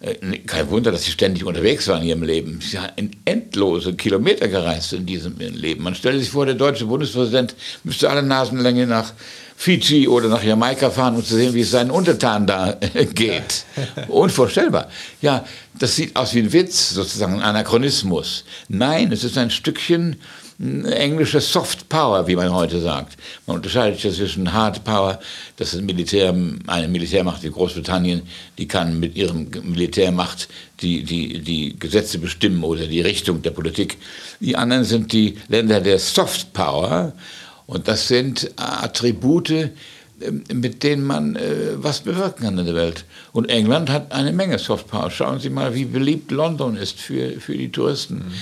Äh, 0.03 0.39
kein 0.39 0.69
Wunder, 0.69 0.91
dass 0.91 1.03
sie 1.03 1.11
ständig 1.11 1.45
unterwegs 1.45 1.87
waren 1.87 2.01
in 2.01 2.09
ihrem 2.09 2.23
Leben. 2.23 2.59
Sie 2.61 2.77
haben 2.77 3.11
endlose 3.23 3.93
Kilometer 3.93 4.49
gereist 4.49 4.91
in 4.93 5.05
diesem 5.05 5.37
Leben. 5.37 5.83
Man 5.83 5.95
stelle 5.95 6.19
sich 6.19 6.29
vor, 6.29 6.45
der 6.45 6.55
deutsche 6.55 6.85
Bundespräsident 6.85 7.55
müsste 7.83 8.09
alle 8.09 8.21
Nasenlänge 8.21 8.85
nach 8.85 9.13
Fiji 9.55 10.09
oder 10.09 10.27
nach 10.27 10.43
Jamaika 10.43 10.89
fahren, 10.89 11.15
um 11.15 11.23
zu 11.23 11.35
sehen, 11.35 11.53
wie 11.53 11.61
es 11.61 11.71
seinen 11.71 11.89
Untertanen 11.91 12.47
da 12.47 12.77
geht. 13.13 13.63
Unvorstellbar. 14.09 14.89
Ja, 15.21 15.45
das 15.79 15.95
sieht 15.95 16.17
aus 16.17 16.33
wie 16.33 16.39
ein 16.39 16.51
Witz, 16.51 16.89
sozusagen 16.89 17.35
ein 17.35 17.41
Anachronismus. 17.41 18.43
Nein, 18.67 19.11
es 19.13 19.23
ist 19.23 19.37
ein 19.37 19.51
Stückchen 19.51 20.17
englische 20.59 21.41
Soft 21.41 21.89
Power, 21.89 22.27
wie 22.27 22.35
man 22.35 22.53
heute 22.53 22.79
sagt. 22.79 23.17
Man 23.45 23.57
unterscheidet 23.57 24.03
ja 24.03 24.11
zwischen 24.11 24.53
Hard 24.53 24.83
Power, 24.83 25.19
das 25.57 25.73
ist 25.73 25.81
Militär, 25.81 26.33
eine 26.67 26.87
Militärmacht 26.87 27.43
wie 27.43 27.49
Großbritannien, 27.49 28.23
die 28.57 28.67
kann 28.67 28.99
mit 28.99 29.15
ihrem 29.15 29.49
Militärmacht 29.63 30.47
die, 30.81 31.03
die, 31.03 31.39
die 31.39 31.77
Gesetze 31.77 32.19
bestimmen 32.19 32.63
oder 32.63 32.87
die 32.87 33.01
Richtung 33.01 33.41
der 33.41 33.51
Politik. 33.51 33.97
Die 34.39 34.55
anderen 34.55 34.83
sind 34.83 35.11
die 35.11 35.37
Länder 35.47 35.81
der 35.81 35.99
Soft 35.99 36.53
Power, 36.53 37.13
Und 37.65 37.87
das 37.87 38.07
sind 38.07 38.51
Attribute, 38.57 39.71
mit 40.53 40.83
denen 40.83 41.03
man 41.03 41.35
äh, 41.35 41.75
was 41.75 42.01
bewirken 42.01 42.43
kann 42.43 42.57
in 42.57 42.65
der 42.65 42.75
Welt. 42.75 43.05
Und 43.31 43.49
England 43.49 43.89
hat 43.89 44.11
eine 44.11 44.31
Menge 44.31 44.59
Softpower. 44.59 45.11
Schauen 45.11 45.39
Sie 45.39 45.49
mal, 45.49 45.75
wie 45.75 45.85
beliebt 45.85 46.31
London 46.31 46.77
ist 46.77 46.99
für, 46.99 47.39
für 47.39 47.57
die 47.57 47.71
Touristen. 47.71 48.15
Mhm. 48.15 48.33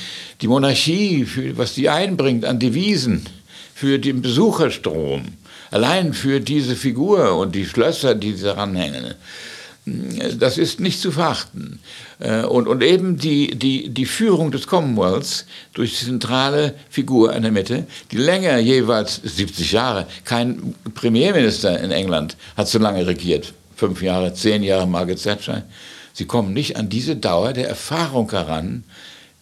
Die 0.41 0.47
Monarchie, 0.47 1.25
für, 1.25 1.57
was 1.57 1.73
die 1.73 1.89
einbringt 1.89 2.45
an 2.45 2.59
Devisen, 2.59 3.25
für 3.73 3.99
den 3.99 4.21
Besucherstrom. 4.21 5.23
Allein 5.71 6.13
für 6.13 6.39
diese 6.39 6.75
Figur 6.75 7.37
und 7.37 7.55
die 7.55 7.65
Schlösser, 7.65 8.13
die 8.13 8.39
daran 8.39 8.75
hängen 8.75 9.15
das 9.85 10.59
ist 10.59 10.79
nicht 10.79 11.01
zu 11.01 11.11
verachten. 11.11 11.79
Äh, 12.19 12.43
und, 12.43 12.67
und 12.67 12.83
eben 12.83 13.17
die, 13.17 13.57
die, 13.57 13.89
die 13.89 14.05
Führung 14.05 14.51
des 14.51 14.67
Commonwealths 14.67 15.45
durch 15.73 15.99
die 15.99 16.05
zentrale 16.05 16.75
Figur 16.89 17.33
in 17.33 17.41
der 17.41 17.51
Mitte, 17.51 17.87
die 18.11 18.17
länger 18.17 18.57
jeweils 18.59 19.15
70 19.15 19.71
Jahre, 19.71 20.07
kein 20.23 20.75
Premierminister 20.93 21.79
in 21.79 21.91
England 21.91 22.37
hat 22.55 22.67
so 22.67 22.77
lange 22.77 23.07
regiert, 23.07 23.53
fünf 23.75 24.03
Jahre, 24.03 24.33
zehn 24.33 24.61
Jahre 24.61 24.87
Margaret 24.87 25.21
Thatcher. 25.21 25.63
Sie 26.13 26.25
kommen 26.25 26.53
nicht 26.53 26.77
an 26.77 26.89
diese 26.89 27.15
Dauer 27.15 27.53
der 27.53 27.67
Erfahrung 27.67 28.29
heran, 28.29 28.83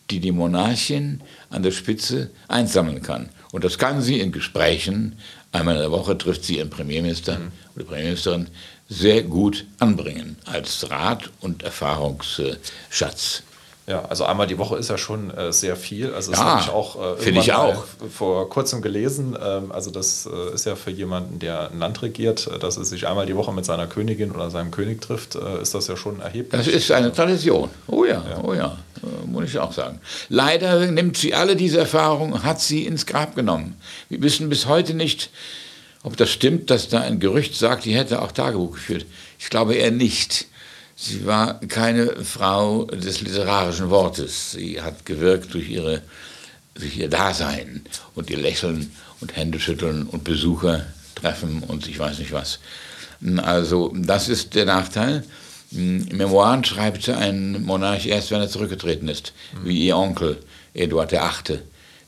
die 0.09 0.19
die 0.19 0.31
Monarchin 0.31 1.21
an 1.49 1.63
der 1.63 1.71
Spitze 1.71 2.29
einsammeln 2.47 3.01
kann. 3.01 3.29
Und 3.51 3.63
das 3.63 3.77
kann 3.77 4.01
sie 4.01 4.19
in 4.19 4.31
Gesprächen, 4.31 5.17
einmal 5.51 5.75
in 5.75 5.81
der 5.81 5.91
Woche 5.91 6.17
trifft 6.17 6.45
sie 6.45 6.57
ihren 6.57 6.69
Premierminister 6.69 7.39
mhm. 7.39 7.51
oder 7.75 7.85
Premierministerin, 7.85 8.47
sehr 8.89 9.23
gut 9.23 9.65
anbringen 9.77 10.37
als 10.45 10.89
Rat 10.89 11.29
und 11.41 11.63
Erfahrungsschatz. 11.63 13.43
Ja, 13.89 14.05
also 14.05 14.23
einmal 14.23 14.45
die 14.45 14.59
Woche 14.59 14.77
ist 14.77 14.91
ja 14.91 14.99
schon 14.99 15.35
äh, 15.35 15.51
sehr 15.51 15.75
viel. 15.75 16.13
Also 16.13 16.29
das 16.29 16.39
ja, 16.39 16.45
habe 16.45 16.61
ich 16.61 16.69
auch, 16.69 17.17
äh, 17.17 17.29
ich 17.31 17.53
auch. 17.53 17.85
vor 18.15 18.47
kurzem 18.47 18.83
gelesen. 18.83 19.35
Ähm, 19.43 19.71
also 19.71 19.89
das 19.89 20.29
äh, 20.31 20.53
ist 20.53 20.67
ja 20.67 20.75
für 20.75 20.91
jemanden, 20.91 21.39
der 21.39 21.71
ein 21.71 21.79
Land 21.79 22.03
regiert, 22.03 22.45
äh, 22.53 22.59
dass 22.59 22.77
er 22.77 22.85
sich 22.85 23.07
einmal 23.07 23.25
die 23.25 23.35
Woche 23.35 23.51
mit 23.51 23.65
seiner 23.65 23.87
Königin 23.87 24.29
oder 24.31 24.51
seinem 24.51 24.69
König 24.69 25.01
trifft, 25.01 25.33
äh, 25.33 25.59
ist 25.59 25.73
das 25.73 25.87
ja 25.87 25.97
schon 25.97 26.19
erheblich. 26.19 26.51
Das 26.51 26.67
ist 26.67 26.91
eine 26.91 27.11
Tradition. 27.11 27.71
Oh 27.87 28.05
ja, 28.05 28.23
ja. 28.29 28.43
oh 28.43 28.53
ja, 28.53 28.77
äh, 29.01 29.27
muss 29.27 29.45
ich 29.45 29.57
auch 29.57 29.73
sagen. 29.73 29.99
Leider 30.29 30.85
nimmt 30.85 31.17
sie 31.17 31.33
alle 31.33 31.55
diese 31.55 31.79
Erfahrungen, 31.79 32.43
hat 32.43 32.61
sie 32.61 32.85
ins 32.85 33.07
Grab 33.07 33.35
genommen. 33.35 33.75
Wir 34.07 34.21
wissen 34.21 34.49
bis 34.49 34.67
heute 34.67 34.93
nicht, 34.93 35.31
ob 36.03 36.17
das 36.17 36.29
stimmt, 36.29 36.69
dass 36.69 36.89
da 36.89 37.01
ein 37.01 37.19
Gerücht 37.19 37.55
sagt, 37.55 37.85
die 37.85 37.95
hätte 37.95 38.21
auch 38.21 38.31
Tagebuch 38.31 38.73
geführt. 38.73 39.05
Ich 39.37 39.49
glaube 39.49 39.75
eher 39.75 39.91
nicht. 39.91 40.47
Sie 40.95 41.25
war 41.25 41.59
keine 41.61 42.23
Frau 42.25 42.85
des 42.85 43.21
literarischen 43.21 43.89
Wortes. 43.89 44.51
Sie 44.51 44.81
hat 44.81 45.05
gewirkt 45.05 45.53
durch, 45.53 45.69
ihre, 45.69 46.01
durch 46.75 46.97
ihr 46.97 47.09
Dasein 47.09 47.81
und 48.15 48.29
ihr 48.29 48.37
Lächeln 48.37 48.91
und 49.21 49.35
Händeschütteln 49.35 50.07
und 50.07 50.23
Besucher 50.23 50.85
treffen 51.15 51.63
und 51.63 51.87
ich 51.87 51.99
weiß 51.99 52.19
nicht 52.19 52.31
was. 52.31 52.59
Also 53.37 53.93
das 53.95 54.29
ist 54.29 54.55
der 54.55 54.65
Nachteil. 54.65 55.23
Memoiren 55.71 56.63
schreibt 56.63 57.07
ein 57.09 57.61
Monarch 57.63 58.07
erst, 58.07 58.31
wenn 58.31 58.41
er 58.41 58.49
zurückgetreten 58.49 59.07
ist, 59.07 59.33
wie 59.63 59.85
ihr 59.85 59.97
Onkel 59.97 60.37
Eduard 60.73 61.11
VIII., 61.11 61.59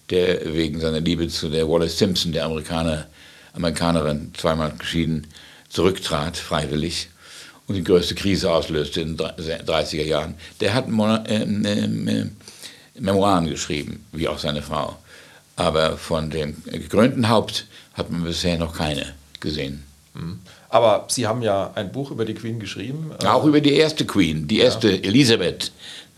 der 0.09 0.53
wegen 0.53 0.79
seiner 0.79 0.99
Liebe 0.99 1.27
zu 1.27 1.49
der 1.49 1.69
Wallace 1.69 1.97
Simpson, 1.97 2.31
der 2.31 2.45
Amerikaner, 2.45 3.07
Amerikanerin, 3.53 4.31
zweimal 4.35 4.71
geschieden, 4.77 5.27
zurücktrat, 5.69 6.37
freiwillig, 6.37 7.09
und 7.67 7.75
die 7.75 7.83
größte 7.83 8.15
Krise 8.15 8.51
auslöste 8.51 9.01
in 9.01 9.15
den 9.15 9.27
30er 9.27 10.03
Jahren. 10.03 10.35
Der 10.59 10.73
hat 10.73 10.87
äh, 10.89 11.43
äh, 11.43 12.25
Memoiren 12.99 13.47
geschrieben, 13.47 14.05
wie 14.11 14.27
auch 14.27 14.39
seine 14.39 14.61
Frau. 14.61 14.97
Aber 15.55 15.97
von 15.97 16.29
dem 16.29 16.61
gekrönten 16.65 17.29
Haupt 17.29 17.67
hat 17.93 18.09
man 18.09 18.23
bisher 18.23 18.57
noch 18.57 18.75
keine 18.75 19.13
gesehen. 19.39 19.83
Mhm. 20.13 20.39
Aber 20.69 21.05
Sie 21.09 21.27
haben 21.27 21.41
ja 21.41 21.71
ein 21.75 21.91
Buch 21.91 22.11
über 22.11 22.25
die 22.25 22.33
Queen 22.33 22.59
geschrieben. 22.59 23.11
Auch 23.25 23.45
über 23.45 23.61
die 23.61 23.73
erste 23.73 24.05
Queen, 24.05 24.47
die 24.47 24.59
erste 24.59 24.91
ja. 24.91 25.03
Elisabeth, 25.03 25.71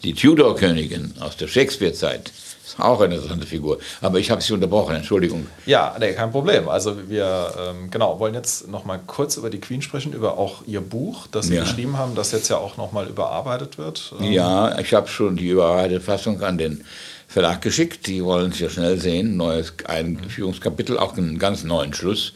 die 0.03 0.13
Tudor-Königin 0.13 1.13
aus 1.19 1.37
der 1.37 1.47
Shakespeare-Zeit. 1.47 2.31
Auch 2.77 3.01
eine 3.01 3.15
interessante 3.15 3.45
Figur. 3.45 3.77
Aber 4.01 4.19
ich 4.19 4.31
habe 4.31 4.41
Sie 4.41 4.53
unterbrochen, 4.53 4.95
Entschuldigung. 4.95 5.47
Ja, 5.65 5.95
nee, 5.99 6.13
kein 6.13 6.31
Problem. 6.31 6.69
Also 6.69 7.09
wir 7.09 7.53
ähm, 7.59 7.91
genau, 7.91 8.19
wollen 8.19 8.33
jetzt 8.33 8.67
noch 8.67 8.85
mal 8.85 8.99
kurz 9.05 9.37
über 9.37 9.49
die 9.49 9.59
Queen 9.59 9.81
sprechen, 9.81 10.13
über 10.13 10.37
auch 10.37 10.63
Ihr 10.65 10.81
Buch, 10.81 11.27
das 11.31 11.47
Sie 11.47 11.55
ja. 11.55 11.63
geschrieben 11.63 11.97
haben, 11.97 12.15
das 12.15 12.31
jetzt 12.31 12.49
ja 12.49 12.57
auch 12.57 12.77
noch 12.77 12.91
mal 12.91 13.07
überarbeitet 13.07 13.77
wird. 13.77 14.13
Ähm 14.19 14.31
ja, 14.31 14.79
ich 14.79 14.93
habe 14.93 15.07
schon 15.07 15.35
die 15.35 15.49
überarbeitete 15.49 16.01
Fassung 16.01 16.41
an 16.41 16.57
den 16.57 16.83
Verlag 17.33 17.61
geschickt. 17.63 18.05
Die 18.05 18.23
wollen 18.23 18.51
es 18.51 18.59
ja 18.59 18.69
schnell 18.69 18.99
sehen. 18.99 19.37
Neues 19.37 19.73
Einführungskapitel, 19.85 20.99
auch 20.99 21.17
einen 21.17 21.39
ganz 21.39 21.63
neuen 21.63 21.93
Schluss. 21.93 22.33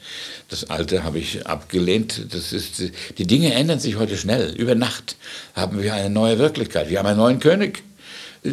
Das 0.49 0.71
alte 0.71 1.03
habe 1.03 1.19
ich 1.19 1.45
abgelehnt. 1.45 2.33
Das 2.33 2.51
ist, 2.51 2.81
die 3.17 3.27
Dinge 3.27 3.53
ändern 3.53 3.79
sich 3.79 3.97
heute 3.97 4.17
schnell. 4.17 4.55
Über 4.55 4.73
Nacht 4.73 5.15
haben 5.55 5.83
wir 5.83 5.93
eine 5.93 6.09
neue 6.09 6.39
Wirklichkeit. 6.39 6.89
Wir 6.89 6.97
haben 6.97 7.05
einen 7.05 7.19
neuen 7.19 7.39
König 7.39 7.83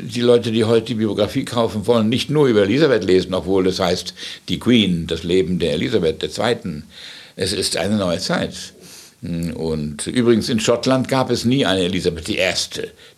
die 0.02 0.20
Leute, 0.20 0.52
die 0.52 0.64
heute 0.64 0.86
die 0.86 0.94
Biografie 0.94 1.44
kaufen, 1.44 1.86
wollen 1.86 2.08
nicht 2.08 2.30
nur 2.30 2.46
über 2.46 2.62
Elisabeth 2.62 3.04
lesen, 3.04 3.34
obwohl 3.34 3.64
das 3.64 3.80
heißt 3.80 4.14
die 4.48 4.58
Queen, 4.58 5.06
das 5.06 5.22
Leben 5.22 5.58
der 5.58 5.72
Elisabeth 5.74 6.22
II. 6.22 6.82
Es 7.36 7.52
ist 7.52 7.76
eine 7.76 7.96
neue 7.96 8.18
Zeit. 8.18 8.54
Und 9.54 10.06
übrigens 10.06 10.50
in 10.50 10.60
Schottland 10.60 11.08
gab 11.08 11.30
es 11.30 11.46
nie 11.46 11.64
eine 11.64 11.84
Elisabeth 11.84 12.28
I. 12.28 12.36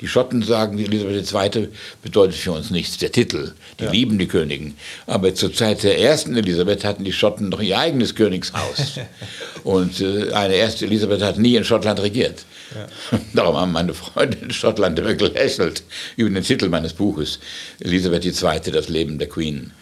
Die 0.00 0.06
Schotten 0.06 0.40
sagen, 0.42 0.76
die 0.76 0.84
Elisabeth 0.84 1.56
II. 1.56 1.68
bedeutet 2.00 2.36
für 2.36 2.52
uns 2.52 2.70
nichts, 2.70 2.98
der 2.98 3.10
Titel. 3.10 3.54
Die 3.80 3.84
ja. 3.84 3.90
lieben 3.90 4.16
die 4.16 4.28
Königin. 4.28 4.76
Aber 5.08 5.34
zur 5.34 5.52
Zeit 5.52 5.82
der 5.82 5.98
ersten 5.98 6.36
Elisabeth 6.36 6.84
hatten 6.84 7.02
die 7.02 7.12
Schotten 7.12 7.48
noch 7.48 7.60
ihr 7.60 7.76
eigenes 7.76 8.14
Königshaus. 8.14 9.00
Und 9.64 10.00
äh, 10.00 10.30
eine 10.32 10.54
erste 10.54 10.86
Elisabeth 10.86 11.22
hat 11.22 11.38
nie 11.38 11.56
in 11.56 11.64
Schottland 11.64 12.00
regiert. 12.00 12.44
Ja. 12.74 13.18
Darum 13.34 13.56
haben 13.56 13.72
meine 13.72 13.94
Freunde 13.94 14.38
in 14.38 14.50
Schottland 14.50 14.98
immer 14.98 15.14
gelächelt 15.14 15.82
über 16.16 16.30
den 16.30 16.42
Titel 16.42 16.68
meines 16.68 16.92
Buches, 16.92 17.38
Elisabeth 17.80 18.24
II., 18.24 18.72
das 18.72 18.88
Leben 18.88 19.18
der 19.18 19.28
Queen. 19.28 19.72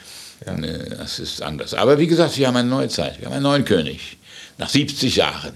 Ja. 0.47 0.55
Äh, 0.55 0.91
das 0.91 1.19
ist 1.19 1.43
anders. 1.43 1.75
Aber 1.75 1.99
wie 1.99 2.07
gesagt, 2.07 2.37
wir 2.39 2.47
haben 2.47 2.57
eine 2.57 2.69
neue 2.69 2.89
Zeit, 2.89 3.19
wir 3.21 3.27
haben 3.27 3.35
einen 3.35 3.43
neuen 3.43 3.65
König. 3.65 4.19
Nach 4.59 4.69
70 4.69 5.17
Jahren 5.17 5.55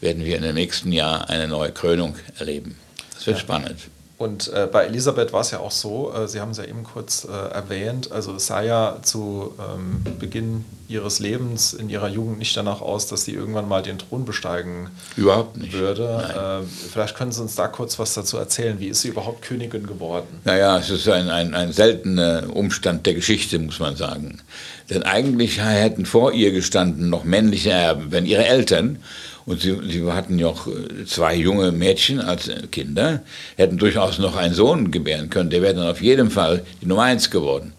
werden 0.00 0.24
wir 0.24 0.36
in 0.36 0.42
dem 0.42 0.54
nächsten 0.54 0.92
Jahr 0.92 1.28
eine 1.30 1.46
neue 1.46 1.72
Krönung 1.72 2.16
erleben. 2.38 2.76
Das 3.14 3.26
wird 3.26 3.36
ja. 3.36 3.42
spannend. 3.42 3.78
Und 4.22 4.52
äh, 4.52 4.68
bei 4.70 4.84
Elisabeth 4.84 5.32
war 5.32 5.40
es 5.40 5.50
ja 5.50 5.58
auch 5.58 5.72
so, 5.72 6.12
äh, 6.14 6.28
Sie 6.28 6.40
haben 6.40 6.52
es 6.52 6.58
ja 6.58 6.64
eben 6.64 6.84
kurz 6.84 7.24
äh, 7.24 7.52
erwähnt, 7.52 8.12
also 8.12 8.36
es 8.36 8.46
sah 8.46 8.62
ja 8.62 8.98
zu 9.02 9.52
ähm, 9.58 10.04
Beginn 10.20 10.64
ihres 10.86 11.18
Lebens 11.18 11.72
in 11.72 11.90
ihrer 11.90 12.08
Jugend 12.08 12.38
nicht 12.38 12.56
danach 12.56 12.80
aus, 12.82 13.08
dass 13.08 13.24
sie 13.24 13.32
irgendwann 13.32 13.66
mal 13.66 13.82
den 13.82 13.98
Thron 13.98 14.24
besteigen 14.24 14.90
überhaupt 15.16 15.56
nicht. 15.56 15.72
würde. 15.72 16.62
Äh, 16.62 16.66
vielleicht 16.92 17.16
können 17.16 17.32
Sie 17.32 17.42
uns 17.42 17.56
da 17.56 17.66
kurz 17.66 17.98
was 17.98 18.14
dazu 18.14 18.36
erzählen. 18.36 18.78
Wie 18.78 18.88
ist 18.88 19.00
sie 19.00 19.08
überhaupt 19.08 19.42
Königin 19.42 19.88
geworden? 19.88 20.40
Naja, 20.44 20.78
es 20.78 20.90
ist 20.90 21.08
ein, 21.08 21.28
ein, 21.28 21.54
ein 21.54 21.72
seltener 21.72 22.44
Umstand 22.54 23.06
der 23.06 23.14
Geschichte, 23.14 23.58
muss 23.58 23.80
man 23.80 23.96
sagen. 23.96 24.40
Denn 24.88 25.02
eigentlich 25.02 25.60
hätten 25.60 26.06
vor 26.06 26.32
ihr 26.32 26.52
gestanden 26.52 27.10
noch 27.10 27.24
männliche 27.24 27.70
Erben, 27.70 28.12
wenn 28.12 28.26
ihre 28.26 28.44
Eltern 28.44 28.98
und 29.44 29.60
sie, 29.60 29.78
sie 29.88 30.10
hatten 30.10 30.38
ja 30.38 30.46
auch 30.48 30.66
äh, 30.66 31.04
zwei 31.06 31.34
junge 31.34 31.72
Mädchen 31.72 32.20
als 32.20 32.50
Kinder, 32.70 33.22
hätten 33.56 33.78
durchaus 33.78 34.18
noch 34.18 34.36
einen 34.36 34.54
Sohn 34.54 34.90
gebären 34.90 35.30
können. 35.30 35.50
Der 35.50 35.62
wäre 35.62 35.74
dann 35.74 35.88
auf 35.88 36.00
jeden 36.00 36.30
Fall 36.30 36.64
die 36.80 36.86
Nummer 36.86 37.02
eins 37.02 37.30
geworden. 37.30 37.72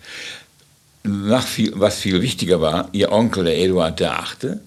Viel, 1.45 1.73
was 1.75 1.97
viel 1.97 2.21
wichtiger 2.21 2.61
war, 2.61 2.89
ihr 2.93 3.11
Onkel, 3.11 3.43
der 3.45 3.57
Eduard 3.57 3.99
VIII., 3.99 4.59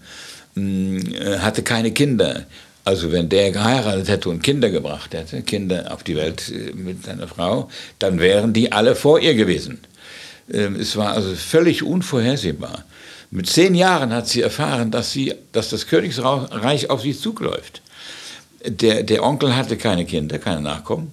mm, 0.55 1.15
äh, 1.15 1.39
hatte 1.39 1.63
keine 1.63 1.93
Kinder. 1.93 2.45
Also 2.85 3.11
wenn 3.11 3.29
der 3.29 3.51
geheiratet 3.51 4.09
hätte 4.09 4.29
und 4.29 4.43
Kinder 4.43 4.71
gebracht 4.71 5.13
hätte, 5.13 5.43
Kinder 5.43 5.93
auf 5.93 6.03
die 6.03 6.15
Welt 6.15 6.51
äh, 6.51 6.73
mit 6.75 7.05
seiner 7.05 7.27
Frau, 7.27 7.71
dann 7.99 8.21
wären 8.21 8.53
die 8.53 8.71
alle 8.73 8.95
vor 8.95 9.19
ihr 9.19 9.35
gewesen. 9.35 9.79
Ähm, 10.53 10.77
es 10.77 10.97
war 10.97 11.13
also 11.13 11.35
völlig 11.35 11.83
unvorhersehbar. 11.83 12.85
Mit 13.37 13.51
zehn 13.51 13.75
Jahren 13.75 14.15
hat 14.15 14.27
sie 14.27 14.41
erfahren, 14.41 14.91
dass, 14.91 15.13
sie, 15.13 15.35
dass 15.53 15.69
das 15.69 15.89
Königsreich 15.89 16.89
auf 16.89 17.03
sie 17.03 17.15
zugläuft. 17.15 17.83
Der, 18.65 19.03
der 19.03 19.23
Onkel 19.23 19.55
hatte 19.55 19.77
keine 19.77 20.07
Kinder, 20.07 20.39
keine 20.39 20.63
Nachkommen. 20.63 21.13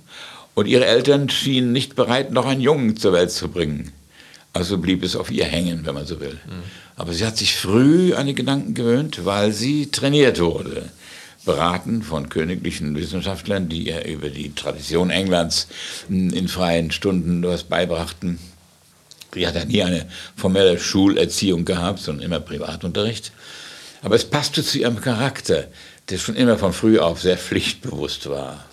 Und 0.54 0.68
ihre 0.68 0.86
Eltern 0.86 1.30
schienen 1.30 1.74
nicht 1.74 1.98
bereit, 1.98 2.32
noch 2.32 2.46
einen 2.46 2.62
Jungen 2.62 2.96
zur 2.96 3.12
Welt 3.12 3.32
zu 3.32 3.50
bringen. 3.50 3.92
Also 4.54 4.78
blieb 4.78 5.04
es 5.04 5.18
auf 5.18 5.32
ihr 5.32 5.44
hängen, 5.44 5.86
wenn 5.86 5.96
man 5.96 6.06
so 6.06 6.22
will. 6.22 6.40
Mhm. 6.46 6.64
Aber 6.96 7.12
sie 7.12 7.26
hat 7.26 7.36
sich 7.36 7.58
früh 7.58 8.14
an 8.14 8.28
die 8.28 8.36
Gedanken 8.36 8.74
gewöhnt, 8.74 9.26
weil 9.26 9.52
sie 9.52 9.88
trainiert 9.88 10.40
wurde. 10.40 10.92
Beraten 11.44 12.04
von 12.04 12.30
königlichen 12.30 12.96
Wissenschaftlern, 12.96 13.68
die 13.68 13.90
ihr 13.90 14.06
über 14.06 14.30
die 14.30 14.56
Tradition 14.56 15.10
Englands 15.10 15.68
in 16.08 16.48
freien 16.48 16.92
Stunden 16.92 17.44
was 17.44 17.66
beibrachten. 17.66 18.40
Sie 19.34 19.48
hat 19.48 19.56
ja 19.56 19.66
nie 19.66 19.84
eine 19.84 20.06
formelle 20.36 20.80
Schulerziehung 20.80 21.66
gehabt, 21.66 22.00
sondern 22.00 22.26
immer 22.26 22.40
Privatunterricht. 22.40 23.32
Aber 24.02 24.16
es 24.16 24.26
passte 24.26 24.64
zu 24.64 24.80
ihrem 24.80 25.00
Charakter, 25.02 25.68
der 26.10 26.18
schon 26.18 26.36
immer 26.36 26.58
von 26.58 26.74
früh 26.74 27.00
auf 27.00 27.22
sehr 27.22 27.38
pflichtbewusst 27.38 28.30
war 28.30 28.66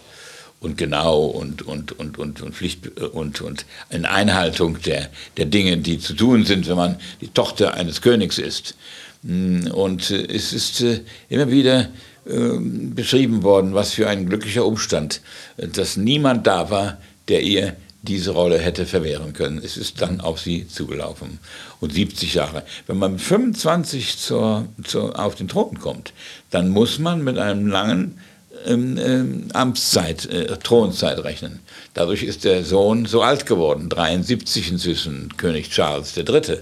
und 0.61 0.76
genau 0.76 1.25
und, 1.25 1.62
und, 1.62 1.93
und, 1.99 2.19
und, 2.19 2.43
und, 2.43 2.55
Pflicht, 2.55 2.99
und, 3.00 3.40
und 3.40 3.64
in 3.88 4.05
Einhaltung 4.05 4.81
der, 4.83 5.09
der 5.37 5.47
Dinge, 5.47 5.79
die 5.79 5.99
zu 5.99 6.14
tun 6.14 6.45
sind, 6.45 6.69
wenn 6.69 6.76
man 6.76 6.97
die 7.21 7.29
Tochter 7.29 7.75
eines 7.75 8.02
Königs 8.02 8.38
ist. 8.38 8.76
Mm, 9.23 9.69
und 9.69 10.11
äh, 10.11 10.26
es 10.26 10.52
ist 10.52 10.83
äh, 10.83 11.00
immer 11.29 11.50
wieder 11.50 11.88
ähm, 12.29 12.95
beschrieben 12.95 13.43
worden, 13.43 13.75
was 13.75 13.95
für 13.95 14.09
ein 14.09 14.29
glücklicher 14.29 14.67
Umstand, 14.67 15.23
dass 15.57 15.97
niemand 15.97 16.47
da 16.47 16.71
war, 16.71 16.99
der 17.29 17.43
ihr 17.43 17.76
diese 18.02 18.30
Rolle 18.30 18.59
hätte 18.59 18.87
verwehren 18.87 19.33
können. 19.33 19.61
Es 19.62 19.76
ist 19.76 20.00
dann 20.00 20.21
auf 20.21 20.40
sie 20.40 20.66
zugelaufen. 20.66 21.38
Und 21.80 21.92
70 21.92 22.35
Jahre. 22.35 22.62
Wenn 22.87 22.99
man 22.99 23.12
mit 23.12 23.21
25 23.21 24.19
zur, 24.19 24.66
zur, 24.85 25.19
auf 25.19 25.35
den 25.35 25.49
Thron 25.49 25.78
kommt, 25.78 26.12
dann 26.50 26.71
muss 26.71 26.99
man 26.99 27.23
mit 27.23 27.38
einem 27.38 27.66
langen 27.66 28.19
ähm, 28.66 28.99
ähm, 28.99 29.49
Amtszeit, 29.52 30.26
äh, 30.26 30.57
Thronzeit 30.57 31.23
rechnen. 31.25 31.61
Dadurch 31.95 32.23
ist 32.23 32.45
der 32.45 32.64
Sohn 32.64 33.07
so 33.07 33.23
alt 33.23 33.47
geworden, 33.47 33.88
73 33.88 34.71
inzwischen, 34.71 35.37
König 35.37 35.71
Charles 35.71 36.16
III. 36.16 36.59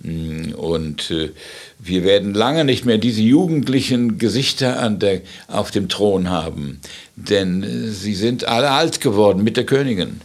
Mm, 0.00 0.52
und 0.54 1.10
äh, 1.10 1.30
wir 1.78 2.04
werden 2.04 2.34
lange 2.34 2.64
nicht 2.64 2.84
mehr 2.84 2.98
diese 2.98 3.22
jugendlichen 3.22 4.18
Gesichter 4.18 4.88
der, 4.90 5.22
auf 5.48 5.70
dem 5.70 5.88
Thron 5.88 6.30
haben, 6.30 6.80
denn 7.16 7.62
äh, 7.62 7.88
sie 7.88 8.14
sind 8.14 8.44
alle 8.44 8.70
alt 8.70 9.00
geworden 9.00 9.42
mit 9.42 9.56
der 9.56 9.66
Königin. 9.66 10.20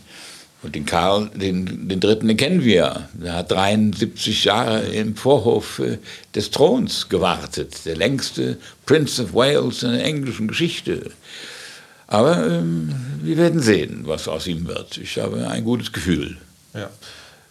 Und 0.62 0.76
den 0.76 0.86
Karl, 0.86 1.30
den, 1.34 1.88
den 1.88 2.00
Dritten, 2.02 2.28
den 2.28 2.36
kennen 2.36 2.64
wir. 2.64 3.08
Der 3.14 3.34
hat 3.34 3.52
73 3.52 4.44
Jahre 4.44 4.82
im 4.88 5.16
Vorhof 5.16 5.80
äh, 5.80 6.00
des 6.36 6.52
Throns 6.52 7.08
gewartet. 7.08 7.86
Der 7.86 7.96
längste 7.96 8.58
Prince 8.86 9.24
of 9.24 9.34
Wales 9.34 9.84
in 9.84 9.94
der 9.94 10.04
englischen 10.04 10.50
Geschichte. 10.50 11.12
Aber 12.08 12.46
ähm, 12.46 12.94
wir 13.22 13.38
werden 13.38 13.62
sehen, 13.62 14.02
was 14.04 14.28
aus 14.28 14.48
ihm 14.48 14.68
wird. 14.68 14.98
Ich 14.98 15.18
habe 15.18 15.48
ein 15.48 15.64
gutes 15.64 15.94
Gefühl. 15.94 16.38
Ja. 16.74 16.90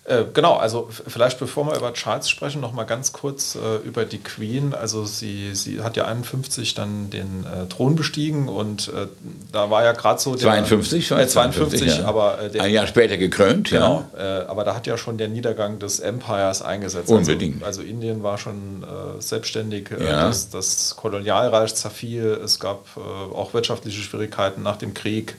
Äh, 0.09 0.25
genau, 0.33 0.57
also 0.57 0.89
vielleicht 0.91 1.39
bevor 1.39 1.67
wir 1.67 1.77
über 1.77 1.93
Charles 1.93 2.31
sprechen, 2.31 2.63
noch 2.63 2.73
mal 2.73 2.85
ganz 2.85 3.13
kurz 3.13 3.57
äh, 3.57 3.87
über 3.87 4.07
die 4.07 4.19
Queen. 4.19 4.73
Also 4.73 5.05
sie, 5.05 5.55
sie 5.55 5.83
hat 5.83 5.97
ja 5.97 6.07
51 6.07 6.75
dann 6.75 7.11
den 7.11 7.45
äh, 7.45 7.67
Thron 7.69 7.95
bestiegen 7.95 8.49
und 8.49 8.89
äh, 8.89 9.07
da 9.53 9.71
war 9.71 9.85
ja 9.85 9.93
gerade 9.93 10.19
so... 10.19 10.35
Der, 10.35 10.41
52? 10.41 11.11
Äh, 11.11 11.29
52, 11.29 11.31
52 11.33 11.99
ja. 11.99 12.05
aber... 12.07 12.41
Äh, 12.41 12.51
der, 12.51 12.63
Ein 12.63 12.73
Jahr 12.73 12.87
später 12.87 13.19
gekrönt, 13.19 13.69
genau, 13.71 14.07
ja. 14.17 14.49
aber 14.49 14.65
da 14.65 14.75
hat 14.75 14.87
ja 14.87 14.97
schon 14.97 15.19
der 15.19 15.29
Niedergang 15.29 15.79
des 15.79 16.01
Empires 16.01 16.63
eingesetzt. 16.63 17.11
Unbedingt. 17.11 17.63
Also, 17.63 17.81
also 17.81 17.91
Indien 17.91 18.23
war 18.23 18.39
schon 18.39 18.85
selbstständig, 19.19 19.91
ja. 19.91 20.27
das, 20.27 20.49
das, 20.49 20.97
Kolonialreich 20.97 21.75
zerfiel, 21.75 22.41
es 22.43 22.59
gab 22.59 22.87
auch 22.97 23.53
wirtschaftliche 23.53 24.01
Schwierigkeiten 24.01 24.63
nach 24.63 24.77
dem 24.77 24.95
Krieg. 24.95 25.37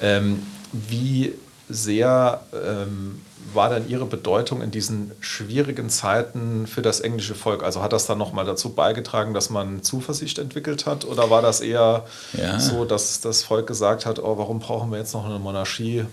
Ähm, 0.00 0.46
wie 0.72 1.34
sehr 1.68 2.40
ähm, 2.52 3.20
war 3.54 3.70
denn 3.70 3.88
Ihre 3.88 4.06
Bedeutung 4.06 4.62
in 4.62 4.70
diesen 4.70 5.12
schwierigen 5.20 5.90
Zeiten 5.90 6.66
für 6.66 6.82
das 6.82 7.00
englische 7.00 7.34
Volk? 7.34 7.62
Also 7.62 7.82
hat 7.82 7.92
das 7.92 8.06
dann 8.06 8.18
nochmal 8.18 8.44
dazu 8.44 8.70
beigetragen, 8.70 9.34
dass 9.34 9.50
man 9.50 9.82
Zuversicht 9.82 10.38
entwickelt 10.38 10.86
hat? 10.86 11.04
Oder 11.04 11.30
war 11.30 11.42
das 11.42 11.60
eher 11.60 12.04
ja. 12.32 12.58
so, 12.60 12.84
dass 12.84 13.20
das 13.20 13.42
Volk 13.42 13.66
gesagt 13.66 14.06
hat, 14.06 14.18
oh, 14.18 14.38
warum 14.38 14.58
brauchen 14.60 14.90
wir 14.90 14.98
jetzt 14.98 15.14
noch 15.14 15.24
eine 15.24 15.38
Monarchie? 15.38 16.04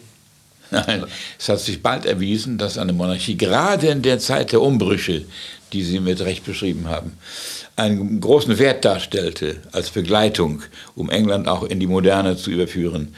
Nein, 0.72 1.06
es 1.38 1.50
hat 1.50 1.60
sich 1.60 1.82
bald 1.82 2.06
erwiesen, 2.06 2.58
dass 2.58 2.77
eine 2.77 2.94
Monarchie 2.94 3.38
gerade 3.38 3.88
in 3.88 4.01
der 4.01 4.20
Zeit 4.20 4.51
der 4.51 4.62
Umbrüche, 4.62 5.25
die 5.74 5.84
Sie 5.84 6.00
mit 6.00 6.22
Recht 6.22 6.46
beschrieben 6.46 6.88
haben, 6.88 7.18
einen 7.75 8.22
großen 8.22 8.58
Wert 8.58 8.86
darstellte 8.86 9.58
als 9.72 9.89
Begleitung, 9.89 10.63
um 10.96 11.10
England 11.10 11.48
auch 11.48 11.63
in 11.63 11.80
die 11.80 11.88
Moderne 11.88 12.38
zu 12.38 12.50
überführen. 12.50 13.13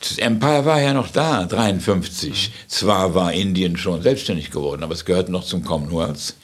Das 0.00 0.18
Empire 0.18 0.64
war 0.64 0.80
ja 0.80 0.92
noch 0.92 1.08
da, 1.08 1.44
53. 1.44 2.52
Zwar 2.68 3.14
war 3.14 3.32
Indien 3.32 3.76
schon 3.76 4.02
selbstständig 4.02 4.50
geworden, 4.50 4.82
aber 4.82 4.94
es 4.94 5.04
gehörte 5.04 5.32
noch 5.32 5.44
zum 5.44 5.64
Commonwealth. 5.64 6.34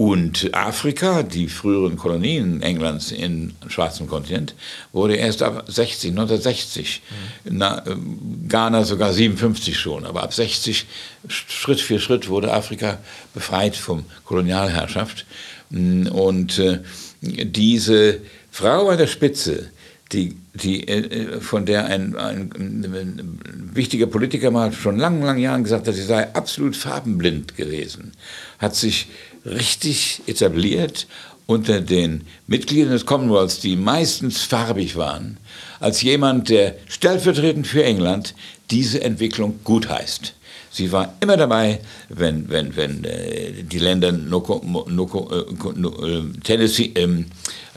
Und 0.00 0.54
Afrika, 0.54 1.22
die 1.22 1.46
früheren 1.46 1.98
Kolonien 1.98 2.62
Englands 2.62 3.12
im 3.12 3.52
schwarzen 3.68 4.06
Kontinent, 4.06 4.54
wurde 4.92 5.14
erst 5.16 5.42
ab 5.42 5.64
60, 5.66 6.12
1960, 6.12 7.02
mhm. 7.44 7.58
na, 7.58 7.86
ähm, 7.86 8.46
Ghana 8.48 8.84
sogar 8.84 9.12
57 9.12 9.78
schon, 9.78 10.06
aber 10.06 10.22
ab 10.22 10.32
60, 10.32 10.86
Schritt 11.28 11.82
für 11.82 12.00
Schritt 12.00 12.30
wurde 12.30 12.50
Afrika 12.50 12.96
befreit 13.34 13.76
vom 13.76 14.06
Kolonialherrschaft. 14.24 15.26
Und 15.70 16.58
äh, 16.58 16.78
diese 17.20 18.22
Frau 18.50 18.88
an 18.88 18.96
der 18.96 19.06
Spitze, 19.06 19.68
die, 20.12 20.34
die, 20.54 20.86
äh, 20.88 21.40
von 21.40 21.66
der 21.66 21.86
ein, 21.86 22.16
ein, 22.16 22.50
ein, 22.54 23.40
wichtiger 23.72 24.06
Politiker 24.06 24.50
mal 24.50 24.72
schon 24.72 24.98
langen, 24.98 25.22
langen 25.22 25.40
Jahren 25.40 25.62
gesagt 25.62 25.86
hat, 25.86 25.94
sie 25.94 26.02
sei 26.02 26.34
absolut 26.34 26.76
farbenblind 26.76 27.56
gewesen, 27.56 28.12
hat 28.58 28.74
sich 28.74 29.08
richtig 29.44 30.22
etabliert 30.26 31.06
unter 31.46 31.80
den 31.80 32.22
Mitgliedern 32.46 32.92
des 32.92 33.06
Commonwealths, 33.06 33.60
die 33.60 33.76
meistens 33.76 34.42
farbig 34.42 34.96
waren, 34.96 35.38
als 35.80 36.02
jemand, 36.02 36.48
der 36.48 36.76
stellvertretend 36.88 37.66
für 37.66 37.82
England 37.82 38.34
diese 38.70 39.02
Entwicklung 39.02 39.60
gutheißt. 39.64 40.34
Sie 40.72 40.92
war 40.92 41.14
immer 41.20 41.36
dabei, 41.36 41.80
wenn, 42.08 42.48
wenn, 42.48 42.76
wenn 42.76 43.04
äh, 43.04 43.64
die 43.64 43.80
Länder 43.80 44.12
Noko, 44.12 44.64
Noko, 44.88 45.28
äh, 45.32 46.40
Tennessee, 46.44 46.92
ähm, 46.94 47.26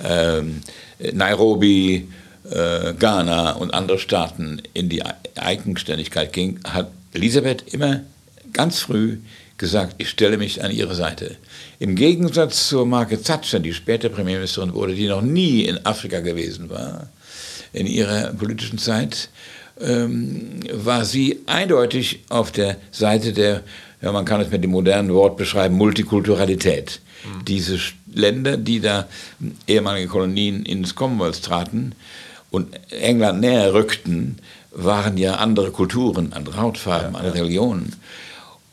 ähm, 0.03 0.61
Nairobi, 1.11 2.07
äh, 2.49 2.93
Ghana 2.93 3.53
und 3.53 3.73
andere 3.73 3.99
Staaten 3.99 4.61
in 4.73 4.89
die 4.89 5.03
Eigenständigkeit 5.35 6.33
ging, 6.33 6.59
hat 6.63 6.91
Elisabeth 7.13 7.73
immer 7.73 8.01
ganz 8.51 8.79
früh 8.79 9.17
gesagt, 9.57 9.95
ich 9.97 10.09
stelle 10.09 10.37
mich 10.37 10.63
an 10.63 10.71
ihre 10.71 10.95
Seite. 10.95 11.37
Im 11.79 11.95
Gegensatz 11.95 12.67
zur 12.69 12.85
Margaret 12.85 13.23
Thatcher, 13.23 13.59
die 13.59 13.73
später 13.73 14.09
Premierministerin 14.09 14.73
wurde, 14.73 14.95
die 14.95 15.07
noch 15.07 15.21
nie 15.21 15.61
in 15.61 15.85
Afrika 15.85 16.19
gewesen 16.19 16.69
war, 16.69 17.07
in 17.71 17.87
ihrer 17.87 18.33
politischen 18.33 18.77
Zeit, 18.77 19.29
ähm, 19.79 20.59
war 20.71 21.05
sie 21.05 21.39
eindeutig 21.45 22.23
auf 22.29 22.51
der 22.51 22.77
Seite 22.91 23.33
der, 23.33 23.63
ja, 24.01 24.11
man 24.11 24.25
kann 24.25 24.41
es 24.41 24.51
mit 24.51 24.63
dem 24.63 24.71
modernen 24.71 25.13
Wort 25.13 25.37
beschreiben, 25.37 25.75
Multikulturalität. 25.75 26.99
Mhm. 27.23 27.45
Diese 27.45 27.79
Länder, 28.13 28.57
die 28.57 28.79
da 28.79 29.07
ehemalige 29.67 30.07
Kolonien 30.07 30.65
ins 30.65 30.93
Commonwealth 30.93 31.41
traten, 31.41 31.95
und 32.53 32.67
England 32.91 33.41
näher 33.41 33.73
rückten, 33.73 34.37
waren 34.71 35.17
ja 35.17 35.35
andere 35.35 35.71
Kulturen, 35.71 36.33
andere 36.33 36.57
Hautfarben, 36.57 37.13
ja, 37.13 37.19
andere 37.19 37.37
ja. 37.37 37.41
Religionen. 37.41 37.95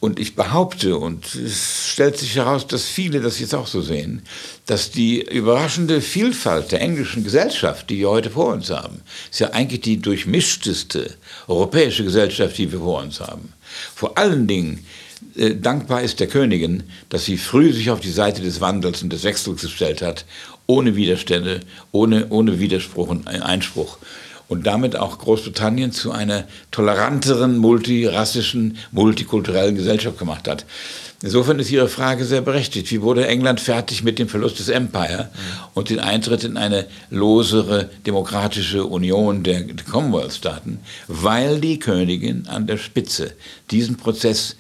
Und 0.00 0.20
ich 0.20 0.34
behaupte, 0.34 0.98
und 0.98 1.34
es 1.34 1.88
stellt 1.88 2.18
sich 2.18 2.36
heraus, 2.36 2.66
dass 2.66 2.84
viele 2.84 3.20
das 3.20 3.38
jetzt 3.38 3.54
auch 3.54 3.66
so 3.66 3.80
sehen, 3.80 4.22
dass 4.66 4.90
die 4.90 5.22
überraschende 5.22 6.02
Vielfalt 6.02 6.72
der 6.72 6.82
englischen 6.82 7.24
Gesellschaft, 7.24 7.88
die 7.88 7.98
wir 7.98 8.10
heute 8.10 8.30
vor 8.30 8.52
uns 8.52 8.68
haben, 8.68 9.00
ist 9.30 9.40
ja 9.40 9.50
eigentlich 9.50 9.80
die 9.80 9.98
durchmischteste 9.98 11.14
europäische 11.48 12.04
Gesellschaft, 12.04 12.58
die 12.58 12.70
wir 12.70 12.80
vor 12.80 13.00
uns 13.00 13.20
haben. 13.20 13.54
Vor 13.94 14.18
allen 14.18 14.46
Dingen 14.46 14.84
äh, 15.36 15.54
dankbar 15.54 16.02
ist 16.02 16.20
der 16.20 16.26
Königin, 16.26 16.82
dass 17.08 17.24
sie 17.24 17.38
früh 17.38 17.72
sich 17.72 17.90
auf 17.90 18.00
die 18.00 18.10
Seite 18.10 18.42
des 18.42 18.60
Wandels 18.60 19.02
und 19.02 19.10
des 19.10 19.24
Wechsels 19.24 19.62
gestellt 19.62 20.02
hat 20.02 20.24
ohne 20.70 20.94
Widerstände, 20.94 21.60
ohne, 21.90 22.28
ohne 22.28 22.60
Widerspruch 22.60 23.08
und 23.08 23.26
Einspruch. 23.26 23.98
Und 24.46 24.66
damit 24.66 24.96
auch 24.96 25.18
Großbritannien 25.18 25.92
zu 25.92 26.10
einer 26.12 26.44
toleranteren, 26.70 27.58
multirassischen, 27.58 28.78
multikulturellen 28.90 29.76
Gesellschaft 29.76 30.18
gemacht 30.18 30.48
hat. 30.48 30.64
Insofern 31.22 31.58
ist 31.58 31.70
Ihre 31.70 31.88
Frage 31.88 32.24
sehr 32.24 32.40
berechtigt. 32.40 32.90
Wie 32.90 33.02
wurde 33.02 33.26
England 33.26 33.60
fertig 33.60 34.02
mit 34.02 34.18
dem 34.18 34.28
Verlust 34.28 34.58
des 34.58 34.68
Empire 34.68 35.30
und 35.74 35.90
den 35.90 36.00
Eintritt 36.00 36.44
in 36.44 36.56
eine 36.56 36.86
losere 37.10 37.90
demokratische 38.06 38.84
Union 38.86 39.42
der 39.42 39.66
Commonwealth-Staaten? 39.90 40.78
Weil 41.06 41.60
die 41.60 41.78
Königin 41.78 42.46
an 42.48 42.66
der 42.66 42.78
Spitze 42.78 43.34
diesen 43.70 43.96
Prozess 43.96 44.56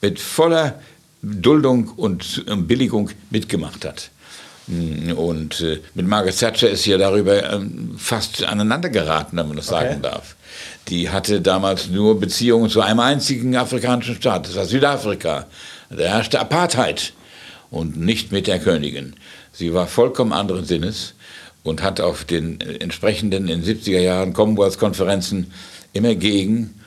mit 0.00 0.20
voller 0.20 0.80
Duldung 1.22 1.88
und 1.88 2.44
Billigung 2.68 3.10
mitgemacht 3.30 3.84
hat. 3.84 4.10
Und 4.66 5.60
äh, 5.60 5.80
mit 5.94 6.06
Margaret 6.06 6.38
Thatcher 6.38 6.70
ist 6.70 6.86
ja 6.86 6.96
darüber 6.96 7.52
ähm, 7.52 7.96
fast 7.98 8.44
aneinander 8.44 8.88
geraten, 8.88 9.36
wenn 9.36 9.48
man 9.48 9.56
das 9.56 9.70
okay. 9.70 9.88
sagen 9.88 10.02
darf. 10.02 10.36
Die 10.88 11.10
hatte 11.10 11.40
damals 11.42 11.88
nur 11.88 12.18
Beziehungen 12.18 12.70
zu 12.70 12.80
einem 12.80 13.00
einzigen 13.00 13.56
afrikanischen 13.56 14.14
Staat, 14.14 14.48
das 14.48 14.56
war 14.56 14.64
Südafrika. 14.64 15.46
Da 15.90 16.04
herrschte 16.04 16.40
Apartheid 16.40 17.12
und 17.70 17.98
nicht 17.98 18.32
mit 18.32 18.46
der 18.46 18.58
Königin. 18.58 19.14
Sie 19.52 19.74
war 19.74 19.86
vollkommen 19.86 20.32
anderen 20.32 20.64
Sinnes 20.64 21.14
und 21.62 21.82
hat 21.82 22.00
auf 22.00 22.24
den 22.24 22.60
entsprechenden 22.60 23.48
in 23.48 23.62
den 23.62 23.78
70er 23.78 24.00
Jahren 24.00 24.32
Commonwealth-Konferenzen 24.32 25.52
immer 25.92 26.14
gegen 26.14 26.80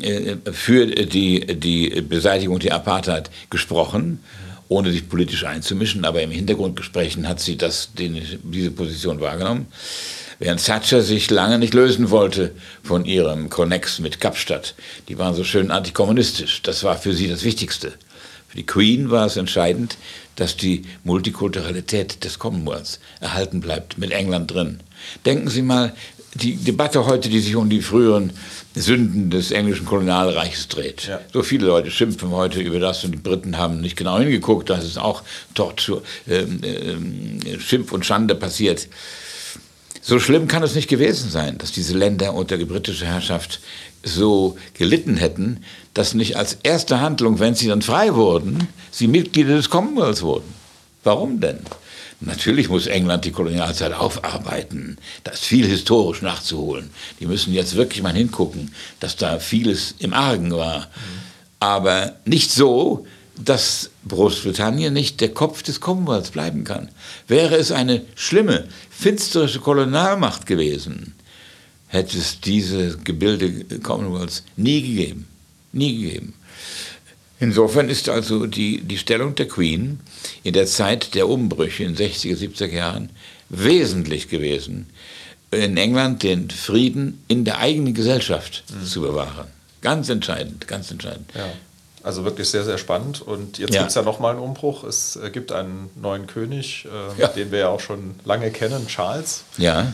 äh, 0.00 0.36
für 0.52 0.86
die, 0.86 1.40
die 1.58 2.00
Beseitigung 2.02 2.60
der 2.60 2.74
Apartheid 2.74 3.30
gesprochen 3.50 4.20
ohne 4.70 4.92
sich 4.92 5.08
politisch 5.08 5.44
einzumischen, 5.44 6.04
aber 6.04 6.22
im 6.22 6.30
Hintergrundgesprächen 6.30 7.26
hat 7.28 7.40
sie 7.40 7.56
das, 7.56 7.90
den, 7.92 8.22
diese 8.44 8.70
Position 8.70 9.20
wahrgenommen. 9.20 9.66
Während 10.38 10.64
Thatcher 10.64 11.02
sich 11.02 11.28
lange 11.28 11.58
nicht 11.58 11.74
lösen 11.74 12.10
wollte 12.10 12.52
von 12.84 13.04
ihrem 13.04 13.50
Connex 13.50 13.98
mit 13.98 14.20
Kapstadt. 14.20 14.76
Die 15.08 15.18
waren 15.18 15.34
so 15.34 15.42
schön 15.42 15.72
antikommunistisch. 15.72 16.62
Das 16.62 16.84
war 16.84 16.96
für 16.96 17.14
sie 17.14 17.28
das 17.28 17.42
Wichtigste. 17.42 17.94
Für 18.46 18.56
die 18.56 18.64
Queen 18.64 19.10
war 19.10 19.26
es 19.26 19.36
entscheidend, 19.36 19.96
dass 20.36 20.56
die 20.56 20.82
Multikulturalität 21.02 22.22
des 22.22 22.38
Commonwealths 22.38 23.00
erhalten 23.20 23.60
bleibt, 23.60 23.98
mit 23.98 24.12
England 24.12 24.54
drin. 24.54 24.80
Denken 25.24 25.48
Sie 25.48 25.62
mal, 25.62 25.94
die 26.34 26.56
Debatte 26.56 27.06
heute, 27.06 27.28
die 27.28 27.40
sich 27.40 27.56
um 27.56 27.68
die 27.68 27.82
früheren 27.82 28.32
Sünden 28.74 29.30
des 29.30 29.50
englischen 29.50 29.84
Kolonialreichs 29.84 30.68
dreht. 30.68 31.08
Ja. 31.08 31.20
So 31.32 31.42
viele 31.42 31.66
Leute 31.66 31.90
schimpfen 31.90 32.30
heute 32.30 32.60
über 32.60 32.78
das 32.78 33.04
und 33.04 33.12
die 33.12 33.18
Briten 33.18 33.58
haben 33.58 33.80
nicht 33.80 33.96
genau 33.96 34.18
hingeguckt, 34.18 34.70
dass 34.70 34.84
es 34.84 34.96
auch 34.96 35.22
dort 35.54 35.80
zu 35.80 36.02
ähm, 36.28 36.60
äh, 36.62 37.58
Schimpf 37.58 37.90
und 37.92 38.06
Schande 38.06 38.36
passiert. 38.36 38.86
So 40.02 40.18
schlimm 40.18 40.48
kann 40.48 40.62
es 40.62 40.74
nicht 40.74 40.88
gewesen 40.88 41.30
sein, 41.30 41.58
dass 41.58 41.72
diese 41.72 41.96
Länder 41.96 42.32
unter 42.34 42.56
die 42.56 42.64
britische 42.64 43.06
Herrschaft 43.06 43.60
so 44.02 44.56
gelitten 44.74 45.16
hätten, 45.16 45.62
dass 45.92 46.14
nicht 46.14 46.36
als 46.36 46.58
erste 46.62 47.00
Handlung, 47.00 47.38
wenn 47.38 47.54
sie 47.54 47.68
dann 47.68 47.82
frei 47.82 48.14
wurden, 48.14 48.68
sie 48.90 49.08
Mitglieder 49.08 49.56
des 49.56 49.68
Commonwealths 49.68 50.22
wurden. 50.22 50.54
Warum 51.04 51.40
denn? 51.40 51.58
Natürlich 52.20 52.68
muss 52.68 52.86
England 52.86 53.24
die 53.24 53.32
Kolonialzeit 53.32 53.94
aufarbeiten. 53.94 54.98
Da 55.24 55.32
ist 55.32 55.44
viel 55.44 55.66
historisch 55.66 56.20
nachzuholen. 56.20 56.90
Die 57.18 57.26
müssen 57.26 57.54
jetzt 57.54 57.76
wirklich 57.76 58.02
mal 58.02 58.12
hingucken, 58.12 58.74
dass 59.00 59.16
da 59.16 59.38
vieles 59.38 59.94
im 59.98 60.12
Argen 60.12 60.52
war. 60.52 60.88
Aber 61.60 62.16
nicht 62.26 62.50
so, 62.50 63.06
dass 63.42 63.90
Großbritannien 64.06 64.92
nicht 64.92 65.20
der 65.22 65.32
Kopf 65.32 65.62
des 65.62 65.80
Commonwealths 65.80 66.30
bleiben 66.30 66.64
kann. 66.64 66.90
Wäre 67.26 67.56
es 67.56 67.72
eine 67.72 68.02
schlimme, 68.14 68.68
finsterische 68.90 69.60
Kolonialmacht 69.60 70.46
gewesen, 70.46 71.14
hätte 71.86 72.18
es 72.18 72.40
diese 72.40 72.98
Gebilde 72.98 73.78
Commonwealths 73.78 74.44
nie 74.56 74.82
gegeben. 74.82 75.26
Nie 75.72 76.02
gegeben. 76.02 76.34
Insofern 77.40 77.88
ist 77.88 78.08
also 78.10 78.46
die, 78.46 78.82
die 78.82 78.98
Stellung 78.98 79.34
der 79.34 79.48
Queen 79.48 80.00
in 80.42 80.52
der 80.52 80.66
Zeit 80.66 81.14
der 81.14 81.26
Umbrüche 81.26 81.84
in 81.84 81.96
60er, 81.96 82.36
70er 82.36 82.66
Jahren 82.66 83.10
wesentlich 83.48 84.28
gewesen, 84.28 84.90
in 85.50 85.76
England 85.78 86.22
den 86.22 86.50
Frieden 86.50 87.24
in 87.28 87.44
der 87.44 87.58
eigenen 87.58 87.94
Gesellschaft 87.94 88.62
mhm. 88.68 88.84
zu 88.86 89.00
bewahren. 89.00 89.48
Ganz 89.80 90.10
entscheidend, 90.10 90.68
ganz 90.68 90.90
entscheidend. 90.90 91.30
Ja. 91.34 91.50
Also 92.02 92.24
wirklich 92.24 92.48
sehr, 92.48 92.64
sehr 92.64 92.78
spannend. 92.78 93.20
Und 93.20 93.58
jetzt 93.58 93.74
ja. 93.74 93.80
gibt 93.80 93.90
es 93.90 93.94
ja 93.94 94.02
nochmal 94.02 94.32
einen 94.32 94.40
Umbruch. 94.40 94.84
Es 94.84 95.16
äh, 95.16 95.30
gibt 95.30 95.52
einen 95.52 95.90
neuen 96.00 96.26
König, 96.26 96.86
äh, 96.86 97.20
ja. 97.20 97.28
den 97.28 97.50
wir 97.50 97.58
ja 97.60 97.68
auch 97.68 97.80
schon 97.80 98.14
lange 98.24 98.50
kennen, 98.50 98.86
Charles. 98.86 99.44
Ja. 99.58 99.92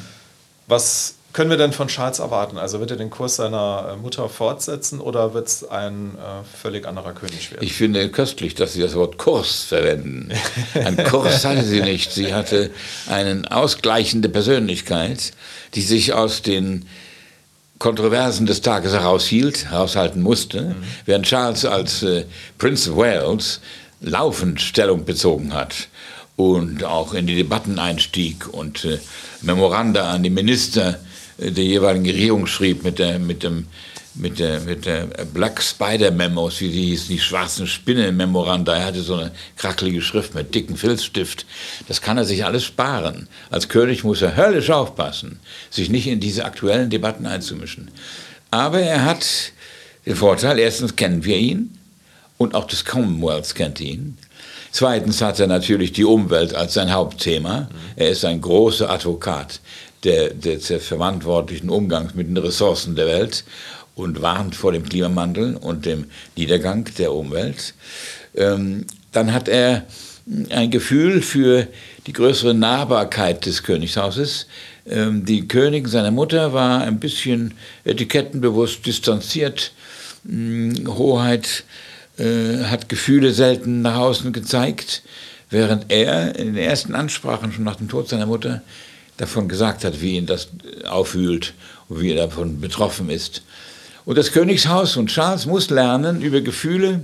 Was 0.68 1.14
können 1.32 1.50
wir 1.50 1.58
denn 1.58 1.72
von 1.72 1.88
Charles 1.88 2.18
erwarten? 2.18 2.56
Also 2.56 2.80
wird 2.80 2.90
er 2.90 2.96
den 2.96 3.10
Kurs 3.10 3.36
seiner 3.36 3.92
äh, 3.92 3.96
Mutter 3.96 4.28
fortsetzen 4.28 5.00
oder 5.00 5.34
wird 5.34 5.48
es 5.48 5.68
ein 5.68 6.14
äh, 6.14 6.44
völlig 6.56 6.86
anderer 6.86 7.12
König 7.12 7.50
werden? 7.50 7.62
Ich 7.62 7.74
finde 7.74 8.08
köstlich, 8.10 8.54
dass 8.54 8.72
Sie 8.72 8.80
das 8.80 8.94
Wort 8.94 9.18
Kurs 9.18 9.64
verwenden. 9.64 10.30
Ein 10.74 10.96
Kurs 11.04 11.44
hatte 11.44 11.62
sie 11.62 11.82
nicht. 11.82 12.12
Sie 12.12 12.32
hatte 12.32 12.70
eine 13.08 13.42
ausgleichende 13.50 14.28
Persönlichkeit, 14.28 15.32
die 15.74 15.82
sich 15.82 16.14
aus 16.14 16.40
den 16.40 16.86
Kontroversen 17.78 18.46
des 18.46 18.62
Tages 18.62 18.92
heraushielt, 18.92 19.70
heraushalten 19.70 20.22
musste, 20.22 20.62
mhm. 20.62 20.74
während 21.04 21.26
Charles 21.26 21.64
als 21.64 22.02
äh, 22.02 22.24
Prince 22.56 22.90
of 22.90 22.96
Wales 22.96 23.60
laufend 24.00 24.60
Stellung 24.60 25.04
bezogen 25.04 25.52
hat 25.52 25.88
und 26.36 26.84
auch 26.84 27.14
in 27.14 27.26
die 27.26 27.34
Debatten 27.34 27.78
einstieg 27.78 28.48
und 28.52 28.84
äh, 28.84 28.98
Memoranda 29.42 30.10
an 30.10 30.22
die 30.22 30.30
Minister 30.30 30.98
der 31.38 31.64
jeweiligen 31.64 32.06
Regierung 32.06 32.46
schrieb 32.46 32.82
mit 32.84 32.98
der, 32.98 33.18
mit 33.18 33.42
dem, 33.42 33.66
mit 34.14 34.38
der, 34.38 34.60
mit 34.60 34.86
der 34.86 35.06
Black 35.34 35.62
Spider 35.62 36.10
Memos, 36.10 36.60
wie 36.60 36.70
die 36.70 36.86
hießen, 36.86 37.08
die 37.08 37.18
schwarzen 37.18 37.66
Spinnen-Memoranda. 37.66 38.74
Er 38.74 38.86
hatte 38.86 39.02
so 39.02 39.14
eine 39.14 39.32
krackelige 39.56 40.00
Schrift 40.00 40.34
mit 40.34 40.54
dicken 40.54 40.76
Filzstift. 40.76 41.44
Das 41.88 42.00
kann 42.00 42.16
er 42.16 42.24
sich 42.24 42.44
alles 42.44 42.64
sparen. 42.64 43.28
Als 43.50 43.68
König 43.68 44.04
muss 44.04 44.22
er 44.22 44.36
höllisch 44.36 44.70
aufpassen, 44.70 45.40
sich 45.70 45.90
nicht 45.90 46.06
in 46.06 46.20
diese 46.20 46.44
aktuellen 46.44 46.90
Debatten 46.90 47.26
einzumischen. 47.26 47.90
Aber 48.50 48.80
er 48.80 49.04
hat 49.04 49.26
den 50.06 50.16
Vorteil, 50.16 50.58
erstens 50.58 50.96
kennen 50.96 51.24
wir 51.24 51.36
ihn 51.36 51.76
und 52.38 52.54
auch 52.54 52.66
das 52.66 52.84
Commonwealth 52.84 53.54
kennt 53.54 53.80
ihn. 53.80 54.16
Zweitens 54.76 55.22
hat 55.22 55.40
er 55.40 55.46
natürlich 55.46 55.92
die 55.92 56.04
Umwelt 56.04 56.54
als 56.54 56.74
sein 56.74 56.92
Hauptthema. 56.92 57.70
Er 57.96 58.10
ist 58.10 58.26
ein 58.26 58.42
großer 58.42 58.90
Advokat 58.90 59.60
der, 60.04 60.34
des 60.34 60.66
verantwortlichen 60.66 61.70
Umgangs 61.70 62.14
mit 62.14 62.28
den 62.28 62.36
Ressourcen 62.36 62.94
der 62.94 63.06
Welt 63.06 63.44
und 63.94 64.20
warnt 64.20 64.54
vor 64.54 64.72
dem 64.72 64.86
Klimawandel 64.86 65.56
und 65.56 65.86
dem 65.86 66.04
Niedergang 66.36 66.86
der 66.98 67.14
Umwelt. 67.14 67.72
Ähm, 68.34 68.84
dann 69.12 69.32
hat 69.32 69.48
er 69.48 69.86
ein 70.50 70.70
Gefühl 70.70 71.22
für 71.22 71.68
die 72.06 72.12
größere 72.12 72.52
Nahbarkeit 72.52 73.46
des 73.46 73.62
Königshauses. 73.62 74.46
Ähm, 74.86 75.24
die 75.24 75.48
Königin, 75.48 75.88
seine 75.88 76.10
Mutter, 76.10 76.52
war 76.52 76.82
ein 76.82 77.00
bisschen 77.00 77.54
etikettenbewusst 77.84 78.84
distanziert. 78.84 79.72
Ähm, 80.28 80.74
Hoheit 80.86 81.64
äh, 82.18 82.64
hat 82.64 82.88
Gefühle 82.88 83.32
selten 83.32 83.82
nach 83.82 83.96
außen 83.96 84.32
gezeigt, 84.32 85.02
während 85.50 85.90
er 85.90 86.36
in 86.36 86.54
den 86.54 86.56
ersten 86.56 86.94
Ansprachen 86.94 87.52
schon 87.52 87.64
nach 87.64 87.76
dem 87.76 87.88
Tod 87.88 88.08
seiner 88.08 88.26
Mutter 88.26 88.62
davon 89.16 89.48
gesagt 89.48 89.84
hat, 89.84 90.00
wie 90.00 90.16
ihn 90.16 90.26
das 90.26 90.48
aufwühlt 90.88 91.54
und 91.88 92.00
wie 92.00 92.12
er 92.12 92.26
davon 92.26 92.60
betroffen 92.60 93.10
ist. 93.10 93.42
Und 94.04 94.18
das 94.18 94.32
Königshaus 94.32 94.96
und 94.96 95.08
Charles 95.08 95.46
muss 95.46 95.70
lernen, 95.70 96.20
über 96.20 96.40
Gefühle, 96.40 97.00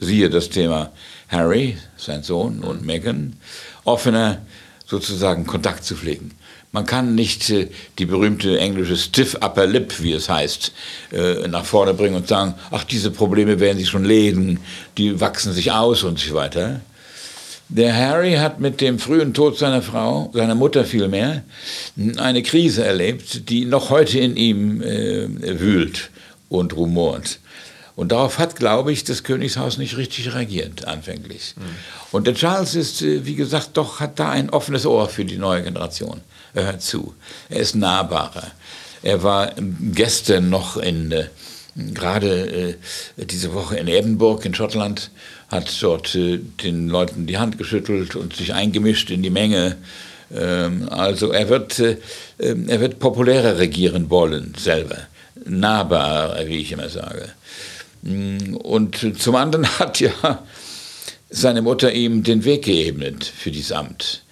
siehe 0.00 0.28
das 0.28 0.50
Thema 0.50 0.92
Harry, 1.28 1.78
sein 1.96 2.22
Sohn 2.22 2.62
und 2.62 2.84
Meghan, 2.84 3.36
offener 3.84 4.42
sozusagen 4.86 5.46
Kontakt 5.46 5.84
zu 5.84 5.96
pflegen. 5.96 6.32
Man 6.72 6.86
kann 6.86 7.14
nicht 7.14 7.50
äh, 7.50 7.68
die 7.98 8.06
berühmte 8.06 8.58
englische 8.58 8.96
Stiff 8.96 9.34
Upper 9.36 9.66
Lip, 9.66 10.00
wie 10.00 10.12
es 10.12 10.30
heißt, 10.30 10.72
äh, 11.12 11.46
nach 11.48 11.66
vorne 11.66 11.92
bringen 11.92 12.16
und 12.16 12.28
sagen, 12.28 12.54
ach, 12.70 12.84
diese 12.84 13.10
Probleme 13.10 13.60
werden 13.60 13.78
sich 13.78 13.90
schon 13.90 14.06
legen, 14.06 14.58
die 14.96 15.20
wachsen 15.20 15.52
sich 15.52 15.70
aus 15.70 16.02
und 16.02 16.18
so 16.18 16.34
weiter. 16.34 16.80
Der 17.68 17.94
Harry 17.94 18.34
hat 18.34 18.60
mit 18.60 18.80
dem 18.80 18.98
frühen 18.98 19.34
Tod 19.34 19.58
seiner 19.58 19.82
Frau, 19.82 20.30
seiner 20.34 20.54
Mutter 20.54 20.84
vielmehr, 20.84 21.42
eine 22.18 22.42
Krise 22.42 22.84
erlebt, 22.84 23.48
die 23.50 23.64
noch 23.66 23.90
heute 23.90 24.18
in 24.18 24.36
ihm 24.36 24.82
äh, 24.82 25.60
wühlt 25.60 26.10
und 26.48 26.76
rumort. 26.76 27.38
Und 27.94 28.12
darauf 28.12 28.38
hat, 28.38 28.56
glaube 28.56 28.92
ich, 28.92 29.04
das 29.04 29.22
Königshaus 29.22 29.76
nicht 29.76 29.96
richtig 29.96 30.34
reagiert, 30.34 30.86
anfänglich. 30.86 31.54
Mhm. 31.56 31.62
Und 32.10 32.26
der 32.26 32.34
Charles 32.34 32.74
ist, 32.74 33.02
äh, 33.02 33.26
wie 33.26 33.34
gesagt, 33.34 33.70
doch, 33.74 34.00
hat 34.00 34.18
da 34.18 34.30
ein 34.30 34.50
offenes 34.50 34.86
Ohr 34.86 35.08
für 35.08 35.24
die 35.24 35.36
neue 35.36 35.62
Generation. 35.62 36.20
Er 36.54 36.64
hört 36.64 36.82
zu. 36.82 37.14
Er 37.48 37.60
ist 37.60 37.74
nahbarer. 37.74 38.50
Er 39.02 39.22
war 39.22 39.52
gestern 39.92 40.48
noch 40.48 40.76
in, 40.76 41.12
äh, 41.12 41.26
gerade 41.76 42.78
äh, 43.18 43.24
diese 43.24 43.52
Woche 43.52 43.76
in 43.76 43.88
Edinburgh 43.88 44.44
in 44.44 44.54
Schottland 44.54 45.10
hat 45.48 45.70
dort 45.82 46.14
äh, 46.14 46.38
den 46.38 46.88
Leuten 46.88 47.26
die 47.26 47.38
Hand 47.38 47.58
geschüttelt 47.58 48.16
und 48.16 48.34
sich 48.34 48.54
eingemischt 48.54 49.10
in 49.10 49.22
die 49.22 49.30
Menge. 49.30 49.76
Ähm, 50.34 50.88
also 50.88 51.30
er 51.30 51.48
wird, 51.48 51.78
äh, 51.78 51.98
ähm, 52.40 52.68
er 52.68 52.80
wird 52.80 52.98
populärer 52.98 53.58
regieren 53.58 54.08
wollen, 54.08 54.54
selber. 54.58 54.98
Nahbarer, 55.44 56.46
wie 56.46 56.58
ich 56.58 56.72
immer 56.72 56.88
sage. 56.88 57.28
Mm, 58.02 58.56
und 58.56 59.20
zum 59.20 59.36
anderen 59.36 59.66
hat 59.78 60.00
ja 60.00 60.44
seine 61.30 61.62
Mutter 61.62 61.92
ihm 61.92 62.22
den 62.22 62.44
Weg 62.44 62.64
geebnet 62.64 63.24
für 63.24 63.50
dieses 63.50 63.72
Amt. 63.72 64.22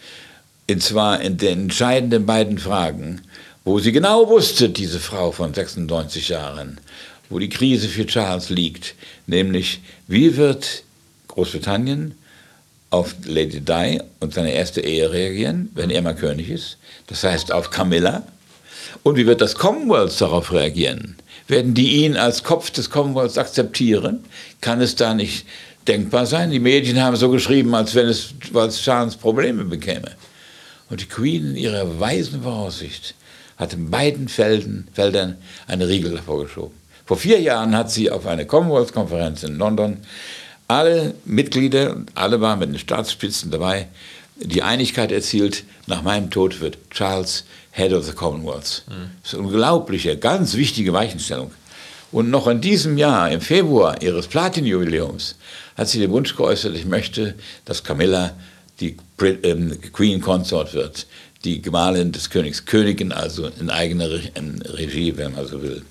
Und 0.68 0.82
zwar 0.82 1.20
in 1.20 1.38
den 1.38 1.62
entscheidenden 1.62 2.26
beiden 2.26 2.58
Fragen, 2.58 3.22
wo 3.64 3.78
sie 3.78 3.92
genau 3.92 4.28
wusste, 4.28 4.68
diese 4.68 5.00
Frau 5.00 5.32
von 5.32 5.52
96 5.52 6.28
Jahren, 6.28 6.78
wo 7.28 7.38
die 7.38 7.48
Krise 7.48 7.88
für 7.88 8.06
Charles 8.06 8.50
liegt, 8.50 8.94
nämlich 9.26 9.80
wie 10.06 10.36
wird 10.36 10.82
Großbritannien 11.28 12.14
auf 12.90 13.14
Lady 13.24 13.60
Di 13.60 14.00
und 14.18 14.34
seine 14.34 14.52
erste 14.52 14.80
Ehe 14.80 15.10
reagieren, 15.12 15.70
wenn 15.74 15.90
er 15.90 16.02
mal 16.02 16.14
König 16.14 16.50
ist. 16.50 16.76
Das 17.06 17.24
heißt 17.24 17.52
auf 17.52 17.70
Camilla. 17.70 18.24
Und 19.02 19.16
wie 19.16 19.26
wird 19.26 19.40
das 19.40 19.54
Commonwealth 19.54 20.20
darauf 20.20 20.52
reagieren? 20.52 21.16
Werden 21.50 21.74
die 21.74 22.04
ihn 22.04 22.16
als 22.16 22.44
Kopf 22.44 22.70
des 22.70 22.90
Commonwealths 22.90 23.36
akzeptieren? 23.36 24.24
Kann 24.60 24.80
es 24.80 24.94
da 24.94 25.14
nicht 25.14 25.46
denkbar 25.88 26.24
sein? 26.24 26.52
Die 26.52 26.60
Medien 26.60 27.02
haben 27.02 27.16
so 27.16 27.28
geschrieben, 27.28 27.74
als 27.74 27.96
wenn 27.96 28.06
es, 28.06 28.34
als 28.54 28.80
Charles 28.80 29.16
Probleme 29.16 29.64
bekäme. 29.64 30.12
Und 30.90 31.00
die 31.00 31.06
Queen 31.06 31.50
in 31.50 31.56
ihrer 31.56 31.98
weisen 31.98 32.42
Voraussicht 32.42 33.16
hat 33.56 33.72
in 33.72 33.90
beiden 33.90 34.28
Felden, 34.28 34.86
Feldern 34.92 35.38
eine 35.66 35.88
Riegel 35.88 36.12
davor 36.12 36.44
geschoben. 36.44 36.74
Vor 37.04 37.16
vier 37.16 37.40
Jahren 37.40 37.76
hat 37.76 37.90
sie 37.90 38.12
auf 38.12 38.26
einer 38.26 38.44
Commonwealth-Konferenz 38.44 39.42
in 39.42 39.58
London 39.58 39.98
alle 40.68 41.14
Mitglieder, 41.24 41.96
alle 42.14 42.40
waren 42.40 42.60
mit 42.60 42.68
den 42.68 42.78
Staatsspitzen 42.78 43.50
dabei, 43.50 43.88
die 44.42 44.62
Einigkeit 44.62 45.12
erzielt, 45.12 45.64
nach 45.86 46.02
meinem 46.02 46.30
Tod 46.30 46.60
wird 46.60 46.78
Charles 46.90 47.44
Head 47.72 47.92
of 47.92 48.04
the 48.04 48.12
Commonwealth. 48.12 48.84
Mhm. 48.88 49.10
Das 49.22 49.32
ist 49.32 49.38
eine 49.38 49.48
unglaubliche, 49.48 50.16
ganz 50.16 50.54
wichtige 50.54 50.92
Weichenstellung. 50.92 51.52
Und 52.12 52.30
noch 52.30 52.48
in 52.48 52.60
diesem 52.60 52.98
Jahr, 52.98 53.30
im 53.30 53.40
Februar 53.40 54.02
ihres 54.02 54.26
Platin-Jubiläums, 54.26 55.36
hat 55.76 55.88
sie 55.88 56.00
den 56.00 56.10
Wunsch 56.10 56.34
geäußert, 56.34 56.74
ich 56.74 56.84
möchte, 56.84 57.34
dass 57.64 57.84
Camilla 57.84 58.32
die 58.80 58.96
ähm, 59.42 59.78
Queen 59.92 60.20
Consort 60.20 60.74
wird, 60.74 61.06
die 61.44 61.62
Gemahlin 61.62 62.12
des 62.12 62.30
Königs, 62.30 62.64
Königin 62.64 63.12
also 63.12 63.48
in 63.60 63.70
eigener 63.70 64.10
Re 64.10 64.20
in 64.34 64.60
Regie, 64.62 65.16
wenn 65.16 65.34
man 65.34 65.46
so 65.46 65.62
will. 65.62 65.82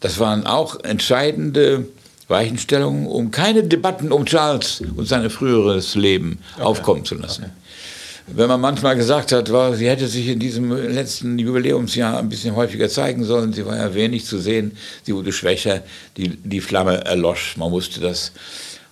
Das 0.00 0.18
waren 0.18 0.46
auch 0.46 0.82
entscheidende 0.84 1.86
Weichenstellungen, 2.28 3.06
um 3.06 3.30
keine 3.30 3.62
Debatten 3.62 4.10
um 4.10 4.24
Charles 4.26 4.82
und 4.96 5.06
sein 5.06 5.28
früheres 5.30 5.94
Leben 5.94 6.38
okay. 6.54 6.64
aufkommen 6.64 7.04
zu 7.04 7.14
lassen. 7.14 7.44
Okay. 7.44 7.52
Wenn 8.26 8.48
man 8.48 8.60
manchmal 8.60 8.96
gesagt 8.96 9.32
hat, 9.32 9.52
war, 9.52 9.74
sie 9.74 9.88
hätte 9.88 10.08
sich 10.08 10.28
in 10.28 10.38
diesem 10.38 10.72
letzten 10.72 11.38
Jubiläumsjahr 11.38 12.18
ein 12.18 12.30
bisschen 12.30 12.56
häufiger 12.56 12.88
zeigen 12.88 13.22
sollen, 13.24 13.52
sie 13.52 13.66
war 13.66 13.76
ja 13.76 13.94
wenig 13.94 14.24
zu 14.24 14.38
sehen, 14.38 14.76
sie 15.02 15.14
wurde 15.14 15.30
schwächer, 15.30 15.82
die, 16.16 16.28
die 16.28 16.62
Flamme 16.62 17.04
erlosch, 17.04 17.56
man 17.58 17.70
wusste 17.70 18.00
das. 18.00 18.32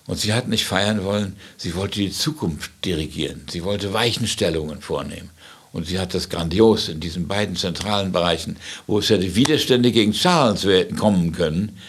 Und 0.05 0.19
sie 0.19 0.33
hat 0.33 0.47
nicht 0.49 0.65
feiern 0.65 1.03
wollen, 1.03 1.35
sie 1.57 1.75
wollte 1.75 1.99
die 1.99 2.11
Zukunft 2.11 2.71
dirigieren, 2.85 3.41
sie 3.49 3.63
wollte 3.63 3.93
Weichenstellungen 3.93 4.81
vornehmen. 4.81 5.31
Und 5.71 5.87
sie 5.87 5.97
hat 5.97 6.13
das 6.13 6.29
grandios 6.29 6.87
in 6.87 6.99
diesen 6.99 7.27
beiden 7.27 7.55
zentralen 7.55 8.11
Bereichen, 8.11 8.57
wo 8.85 8.99
es 8.99 9.09
ja 9.09 9.17
die 9.17 9.35
Widerstände 9.35 9.91
gegen 9.91 10.11
Charles 10.11 10.67
kommen 10.95 11.31
können, 11.31 11.79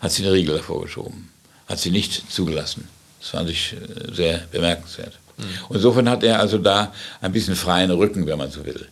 hat 0.00 0.12
sie 0.12 0.22
eine 0.22 0.32
Riegel 0.32 0.56
hervorgeschoben. 0.56 1.28
Hat 1.66 1.78
sie 1.78 1.90
nicht 1.90 2.32
zugelassen. 2.32 2.88
Das 3.20 3.30
fand 3.30 3.50
ich 3.50 3.74
äh, 3.74 4.14
sehr 4.14 4.38
bemerkenswert. 4.50 5.18
Mhm. 5.36 5.44
Und 5.68 5.76
insofern 5.76 6.08
hat 6.08 6.22
er 6.22 6.40
also 6.40 6.58
da 6.58 6.92
ein 7.20 7.32
bisschen 7.32 7.56
freien 7.56 7.90
Rücken, 7.90 8.26
wenn 8.26 8.38
man 8.38 8.50
so 8.50 8.64
will. 8.64 8.88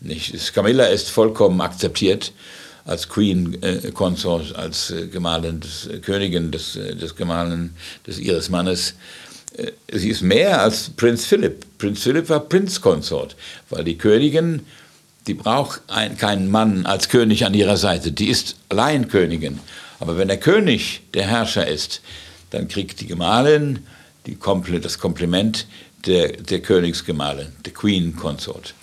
Nicht? 0.00 0.54
Camilla 0.54 0.84
ist 0.86 1.10
vollkommen 1.10 1.60
akzeptiert 1.60 2.32
als 2.84 3.08
Queen 3.08 3.60
äh, 3.62 3.90
Consort, 3.92 4.54
als 4.54 4.90
äh, 4.90 5.08
Gemahlin 5.08 5.60
des 5.60 5.86
äh, 5.86 5.98
Königin 5.98 6.52
des, 6.52 6.76
äh, 6.76 6.94
des 6.94 7.16
Gemahlin 7.16 7.70
des 8.06 8.18
ihres 8.18 8.48
Mannes. 8.48 8.94
Äh, 9.56 9.72
sie 9.92 10.10
ist 10.10 10.22
mehr 10.22 10.62
als 10.62 10.90
Prinz 10.90 11.26
Philipp. 11.26 11.66
Prinz 11.78 12.02
Philipp 12.02 12.28
war 12.28 12.40
Prinzkonsort, 12.40 13.34
weil 13.70 13.82
die 13.82 13.98
Königin, 13.98 14.64
die 15.26 15.34
braucht 15.34 15.80
ein, 15.88 16.16
keinen 16.16 16.48
Mann 16.48 16.86
als 16.86 17.08
König 17.08 17.44
an 17.44 17.54
ihrer 17.54 17.76
Seite. 17.76 18.12
Die 18.12 18.28
ist 18.28 18.56
allein 18.68 19.08
Königin. 19.08 19.58
Aber 19.98 20.16
wenn 20.16 20.28
der 20.28 20.38
König 20.38 21.00
der 21.14 21.26
Herrscher 21.26 21.66
ist, 21.66 22.02
dann 22.50 22.68
kriegt 22.68 23.00
die 23.00 23.06
Gemahlin 23.06 23.80
die 24.26 24.36
Kompl 24.36 24.80
das 24.80 24.98
Kompliment 24.98 25.66
der, 26.04 26.32
der 26.32 26.60
Königsgemahlin, 26.60 27.48
der 27.64 27.72
Queen 27.72 28.16
Consort. 28.16 28.74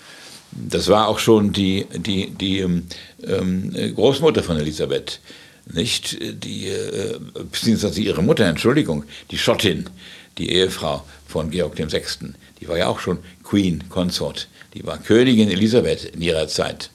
Das 0.52 0.88
war 0.88 1.08
auch 1.08 1.20
schon 1.20 1.52
die, 1.52 1.86
die, 1.96 2.30
die 2.32 2.60
ähm, 2.60 2.88
ähm 3.26 3.94
Großmutter 3.96 4.44
von 4.44 4.58
Elisabeth, 4.58 5.20
nicht? 5.72 6.18
Die, 6.22 6.68
äh, 6.68 7.20
beziehungsweise 7.52 8.02
ihre 8.02 8.22
Mutter, 8.22 8.46
Entschuldigung, 8.46 9.06
die 9.32 9.38
Schottin, 9.38 9.90
die 10.38 10.52
Ehefrau 10.52 11.04
von 11.28 11.50
Georg 11.50 11.78
VI. 11.78 12.34
Die 12.60 12.68
war 12.68 12.78
ja 12.78 12.88
auch 12.88 13.00
schon 13.00 13.20
Queen 13.44 13.88
Consort. 13.90 14.48
Die 14.74 14.86
war 14.86 14.98
Königin 14.98 15.50
Elisabeth 15.50 16.06
in 16.06 16.22
ihrer 16.22 16.48
Zeit. 16.48 16.90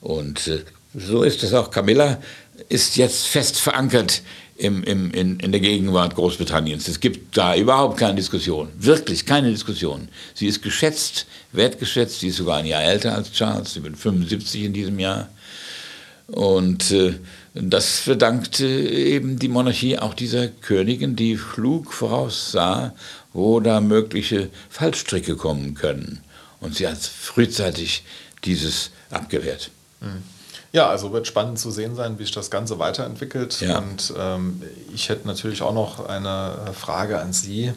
Und 0.00 0.48
äh, 0.48 0.64
so 0.94 1.22
ist 1.22 1.42
es 1.42 1.52
auch. 1.52 1.70
Camilla 1.70 2.20
ist 2.68 2.96
jetzt 2.96 3.26
fest 3.26 3.60
verankert 3.60 4.22
im, 4.60 4.84
im, 4.84 5.10
in, 5.12 5.40
in 5.40 5.52
der 5.52 5.60
Gegenwart 5.60 6.14
Großbritanniens. 6.14 6.86
Es 6.86 7.00
gibt 7.00 7.36
da 7.36 7.56
überhaupt 7.56 7.98
keine 7.98 8.16
Diskussion, 8.16 8.68
wirklich 8.78 9.24
keine 9.24 9.50
Diskussion. 9.50 10.08
Sie 10.34 10.46
ist 10.46 10.62
geschätzt, 10.62 11.26
wertgeschätzt, 11.52 12.20
sie 12.20 12.28
ist 12.28 12.36
sogar 12.36 12.58
ein 12.58 12.66
Jahr 12.66 12.82
älter 12.82 13.14
als 13.14 13.32
Charles, 13.32 13.74
sie 13.74 13.82
wird 13.82 13.96
75 13.96 14.64
in 14.64 14.72
diesem 14.72 14.98
Jahr. 14.98 15.30
Und 16.26 16.90
äh, 16.90 17.14
das 17.54 18.00
verdankt 18.00 18.60
äh, 18.60 19.14
eben 19.14 19.38
die 19.38 19.48
Monarchie 19.48 19.98
auch 19.98 20.14
dieser 20.14 20.48
Königin, 20.48 21.16
die 21.16 21.36
klug 21.36 21.92
voraussah, 21.92 22.94
wo 23.32 23.60
da 23.60 23.80
mögliche 23.80 24.50
Fallstricke 24.68 25.36
kommen 25.36 25.74
können. 25.74 26.20
Und 26.60 26.76
sie 26.76 26.86
hat 26.86 26.98
frühzeitig 26.98 28.04
dieses 28.44 28.90
abgewehrt. 29.10 29.70
Mhm. 30.00 30.39
Ja, 30.72 30.88
also 30.88 31.12
wird 31.12 31.26
spannend 31.26 31.58
zu 31.58 31.70
sehen 31.70 31.96
sein, 31.96 32.18
wie 32.18 32.22
sich 32.22 32.32
das 32.32 32.50
Ganze 32.50 32.78
weiterentwickelt. 32.78 33.60
Ja. 33.60 33.78
Und 33.78 34.14
ähm, 34.16 34.62
ich 34.94 35.08
hätte 35.08 35.26
natürlich 35.26 35.62
auch 35.62 35.74
noch 35.74 36.06
eine 36.06 36.72
Frage 36.78 37.20
an 37.20 37.32
Sie. 37.32 37.72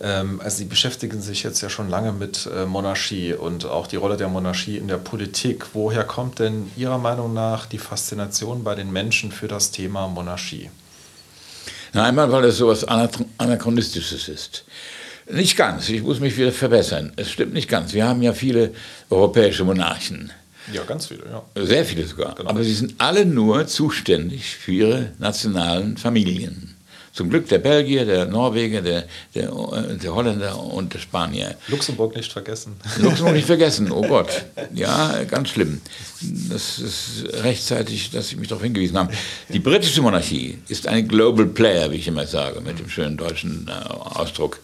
Ähm, 0.00 0.40
also 0.42 0.58
Sie 0.58 0.64
beschäftigen 0.64 1.20
sich 1.20 1.42
jetzt 1.42 1.60
ja 1.60 1.68
schon 1.68 1.88
lange 1.88 2.12
mit 2.12 2.48
äh, 2.54 2.66
Monarchie 2.66 3.34
und 3.34 3.66
auch 3.66 3.88
die 3.88 3.96
Rolle 3.96 4.16
der 4.16 4.28
Monarchie 4.28 4.78
in 4.78 4.86
der 4.86 4.98
Politik. 4.98 5.66
Woher 5.72 6.04
kommt 6.04 6.38
denn 6.38 6.70
Ihrer 6.76 6.98
Meinung 6.98 7.34
nach 7.34 7.66
die 7.66 7.78
Faszination 7.78 8.62
bei 8.62 8.76
den 8.76 8.92
Menschen 8.92 9.32
für 9.32 9.48
das 9.48 9.72
Thema 9.72 10.06
Monarchie? 10.06 10.70
Na, 11.92 12.04
einmal, 12.04 12.30
weil 12.30 12.44
es 12.44 12.58
so 12.58 12.70
etwas 12.70 12.86
Anachronistisches 13.38 14.28
ist. 14.28 14.64
Nicht 15.28 15.56
ganz, 15.56 15.88
ich 15.88 16.02
muss 16.02 16.20
mich 16.20 16.36
wieder 16.36 16.52
verbessern. 16.52 17.12
Es 17.16 17.30
stimmt 17.30 17.52
nicht 17.52 17.68
ganz. 17.68 17.92
Wir 17.92 18.06
haben 18.06 18.22
ja 18.22 18.32
viele 18.32 18.72
europäische 19.10 19.64
Monarchen. 19.64 20.32
Ja, 20.72 20.84
ganz 20.84 21.06
viele, 21.06 21.24
ja. 21.30 21.42
Sehr 21.64 21.84
viele 21.84 22.06
sogar. 22.06 22.34
Genau. 22.34 22.50
Aber 22.50 22.62
sie 22.62 22.74
sind 22.74 22.94
alle 22.98 23.24
nur 23.24 23.66
zuständig 23.66 24.56
für 24.56 24.72
ihre 24.72 25.12
nationalen 25.18 25.96
Familien. 25.96 26.69
Zum 27.12 27.28
Glück 27.28 27.48
der 27.48 27.58
Belgier, 27.58 28.04
der 28.04 28.26
Norweger, 28.26 28.82
der, 28.82 29.04
der, 29.34 29.50
der, 29.96 30.14
Holländer 30.14 30.56
und 30.62 30.94
der 30.94 31.00
Spanier. 31.00 31.56
Luxemburg 31.66 32.14
nicht 32.14 32.32
vergessen. 32.32 32.76
Luxemburg 32.98 33.34
nicht 33.34 33.46
vergessen, 33.46 33.90
oh 33.90 34.02
Gott. 34.08 34.44
Ja, 34.72 35.24
ganz 35.24 35.48
schlimm. 35.48 35.80
Das 36.48 36.78
ist 36.78 37.24
rechtzeitig, 37.42 38.10
dass 38.10 38.28
Sie 38.28 38.36
mich 38.36 38.48
darauf 38.48 38.62
hingewiesen 38.62 38.96
haben. 38.96 39.08
Die 39.48 39.58
britische 39.58 40.02
Monarchie 40.02 40.58
ist 40.68 40.86
ein 40.86 41.08
Global 41.08 41.46
Player, 41.46 41.90
wie 41.90 41.96
ich 41.96 42.06
immer 42.06 42.26
sage, 42.28 42.60
mit 42.60 42.78
dem 42.78 42.88
schönen 42.88 43.16
deutschen 43.16 43.68
äh, 43.68 43.72
Ausdruck. 43.72 44.60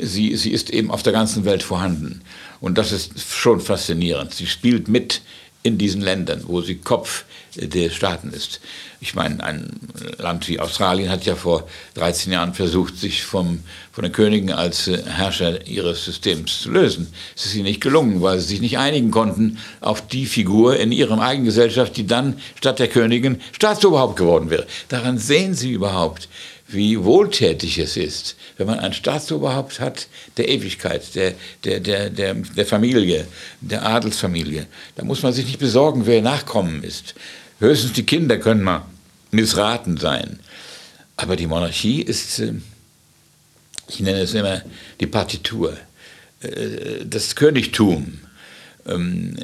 Sie, 0.00 0.36
sie 0.36 0.52
ist 0.52 0.70
eben 0.70 0.92
auf 0.92 1.02
der 1.02 1.12
ganzen 1.12 1.44
Welt 1.44 1.64
vorhanden. 1.64 2.22
Und 2.60 2.78
das 2.78 2.92
ist 2.92 3.20
schon 3.20 3.60
faszinierend. 3.60 4.32
Sie 4.32 4.46
spielt 4.46 4.88
mit 4.88 5.22
in 5.62 5.78
diesen 5.78 6.02
Ländern, 6.02 6.42
wo 6.46 6.60
sie 6.60 6.76
Kopf 6.76 7.24
der 7.56 7.90
Staaten 7.90 8.30
ist. 8.30 8.60
Ich 9.00 9.14
meine, 9.14 9.42
ein 9.44 9.70
Land 10.18 10.48
wie 10.48 10.58
Australien 10.58 11.10
hat 11.10 11.24
ja 11.24 11.36
vor 11.36 11.68
13 11.94 12.32
Jahren 12.32 12.54
versucht, 12.54 12.98
sich 12.98 13.24
vom, 13.24 13.60
von 13.92 14.02
den 14.02 14.12
Königen 14.12 14.52
als 14.52 14.86
Herrscher 14.88 15.66
ihres 15.66 16.04
Systems 16.04 16.62
zu 16.62 16.70
lösen. 16.70 17.12
Es 17.36 17.46
ist 17.46 17.54
ihnen 17.54 17.64
nicht 17.64 17.80
gelungen, 17.80 18.22
weil 18.22 18.40
sie 18.40 18.46
sich 18.46 18.60
nicht 18.60 18.78
einigen 18.78 19.10
konnten 19.10 19.58
auf 19.80 20.06
die 20.06 20.26
Figur 20.26 20.78
in 20.78 20.90
ihrer 20.90 21.20
eigenen 21.20 21.46
Gesellschaft, 21.46 21.96
die 21.96 22.06
dann 22.06 22.40
statt 22.56 22.80
der 22.80 22.88
Königin 22.88 23.40
Staatsoberhaupt 23.52 24.16
geworden 24.16 24.50
wäre. 24.50 24.66
Daran 24.88 25.18
sehen 25.18 25.54
Sie 25.54 25.72
überhaupt, 25.72 26.28
wie 26.68 27.02
wohltätig 27.02 27.78
es 27.78 27.96
ist, 27.96 28.36
wenn 28.58 28.66
man 28.66 28.78
ein 28.78 28.92
Staatsoberhaupt 28.92 29.80
hat 29.80 30.06
der 30.36 30.48
Ewigkeit, 30.48 31.14
der, 31.14 31.34
der, 31.64 31.80
der, 31.80 32.10
der, 32.10 32.34
der 32.34 32.66
Familie, 32.66 33.26
der 33.62 33.86
Adelsfamilie. 33.86 34.66
Da 34.94 35.04
muss 35.04 35.22
man 35.22 35.32
sich 35.32 35.46
nicht 35.46 35.58
besorgen, 35.58 36.06
wer 36.06 36.20
Nachkommen 36.20 36.82
ist. 36.84 37.14
Höchstens 37.58 37.94
die 37.94 38.04
Kinder 38.04 38.36
können 38.36 38.62
mal 38.62 38.84
missraten 39.30 39.96
sein. 39.96 40.40
Aber 41.16 41.36
die 41.36 41.46
Monarchie 41.46 42.02
ist, 42.02 42.38
äh, 42.38 42.52
ich 43.88 44.00
nenne 44.00 44.20
es 44.20 44.34
immer 44.34 44.62
die 45.00 45.06
Partitur, 45.06 45.74
äh, 46.42 47.04
das 47.04 47.34
Königtum. 47.34 48.20
Ähm, 48.86 49.36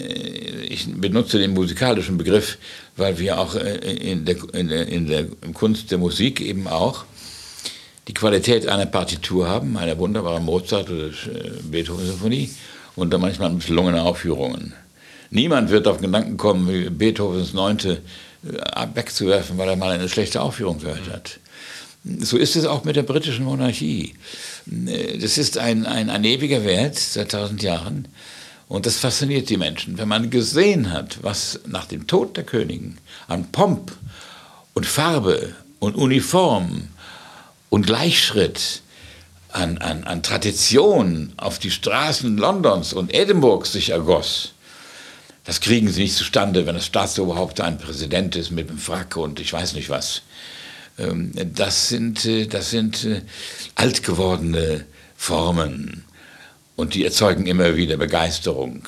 ich 0.68 0.86
benutze 0.94 1.38
den 1.38 1.52
musikalischen 1.54 2.18
Begriff, 2.18 2.58
weil 2.96 3.18
wir 3.18 3.38
auch 3.38 3.54
äh, 3.54 3.76
in 3.76 4.26
der, 4.26 4.36
in 4.52 4.68
der, 4.68 4.88
in 4.88 5.06
der 5.06 5.24
Kunst 5.54 5.90
der 5.90 5.98
Musik 5.98 6.40
eben 6.42 6.68
auch 6.68 7.06
die 8.08 8.14
Qualität 8.14 8.68
einer 8.68 8.86
Partitur 8.86 9.48
haben, 9.48 9.76
einer 9.76 9.98
wunderbaren 9.98 10.44
Mozart- 10.44 10.90
oder 10.90 11.06
äh, 11.06 11.50
Beethoven-Symphonie 11.62 12.50
und 12.96 13.12
dann 13.12 13.20
manchmal 13.20 13.50
misslungene 13.50 14.02
Aufführungen. 14.02 14.74
Niemand 15.30 15.70
wird 15.70 15.88
auf 15.88 16.00
Gedanken 16.00 16.36
kommen, 16.36 16.96
Beethovens 16.96 17.54
Neunte 17.54 18.02
äh, 18.46 18.86
wegzuwerfen, 18.94 19.58
weil 19.58 19.68
er 19.68 19.76
mal 19.76 19.90
eine 19.90 20.08
schlechte 20.08 20.40
Aufführung 20.42 20.80
gehört 20.80 21.10
hat. 21.10 21.38
So 22.20 22.36
ist 22.36 22.56
es 22.56 22.66
auch 22.66 22.84
mit 22.84 22.96
der 22.96 23.02
britischen 23.02 23.44
Monarchie. 23.44 24.14
Äh, 24.86 25.18
das 25.18 25.38
ist 25.38 25.58
ein, 25.58 25.86
ein, 25.86 26.10
ein 26.10 26.24
ewiger 26.24 26.64
Wert 26.64 26.96
seit 26.96 27.30
tausend 27.32 27.62
Jahren. 27.62 28.08
Und 28.68 28.86
das 28.86 28.96
fasziniert 28.96 29.50
die 29.50 29.56
Menschen. 29.56 29.98
Wenn 29.98 30.08
man 30.08 30.30
gesehen 30.30 30.92
hat, 30.92 31.18
was 31.22 31.60
nach 31.66 31.86
dem 31.86 32.06
Tod 32.06 32.36
der 32.36 32.44
Königin 32.44 32.98
an 33.28 33.50
Pomp 33.52 33.92
und 34.72 34.86
Farbe 34.86 35.54
und 35.80 35.96
Uniform 35.96 36.88
und 37.74 37.86
Gleichschritt 37.86 38.82
an, 39.50 39.78
an, 39.78 40.04
an 40.04 40.22
Tradition 40.22 41.32
auf 41.36 41.58
die 41.58 41.72
Straßen 41.72 42.38
Londons 42.38 42.92
und 42.92 43.12
Edinburghs 43.12 43.72
sich 43.72 43.90
ergoss, 43.90 44.52
das 45.42 45.60
kriegen 45.60 45.88
sie 45.88 46.02
nicht 46.02 46.14
zustande, 46.14 46.66
wenn 46.66 46.76
das 46.76 46.86
Staatsoberhaupt 46.86 47.60
ein 47.60 47.78
Präsident 47.78 48.36
ist 48.36 48.52
mit 48.52 48.68
einem 48.68 48.78
Frack 48.78 49.16
und 49.16 49.40
ich 49.40 49.52
weiß 49.52 49.74
nicht 49.74 49.90
was. 49.90 50.22
Ähm, 51.00 51.32
das 51.34 51.88
sind, 51.88 52.24
äh, 52.26 52.46
das 52.46 52.70
sind 52.70 53.02
äh, 53.06 53.22
altgewordene 53.74 54.84
Formen 55.16 56.04
und 56.76 56.94
die 56.94 57.04
erzeugen 57.04 57.48
immer 57.48 57.74
wieder 57.74 57.96
Begeisterung. 57.96 58.86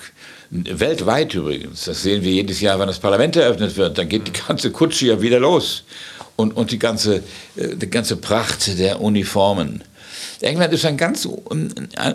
Weltweit 0.50 1.34
übrigens, 1.34 1.86
das 1.86 2.04
sehen 2.04 2.22
wir 2.22 2.30
jedes 2.30 2.60
Jahr, 2.60 2.78
wenn 2.78 2.86
das 2.86 3.00
Parlament 3.00 3.34
eröffnet 3.34 3.76
wird, 3.76 3.98
dann 3.98 4.08
geht 4.08 4.28
die 4.28 4.40
ganze 4.46 4.70
Kutsche 4.70 5.06
ja 5.06 5.20
wieder 5.20 5.40
los. 5.40 5.82
Und, 6.36 6.56
und 6.56 6.70
die, 6.70 6.78
ganze, 6.78 7.22
äh, 7.56 7.76
die 7.76 7.90
ganze 7.90 8.16
Pracht 8.16 8.78
der 8.78 9.00
Uniformen. 9.00 9.82
England 10.40 10.72
ist 10.74 10.84
ein 10.84 10.96
ganz 10.96 11.26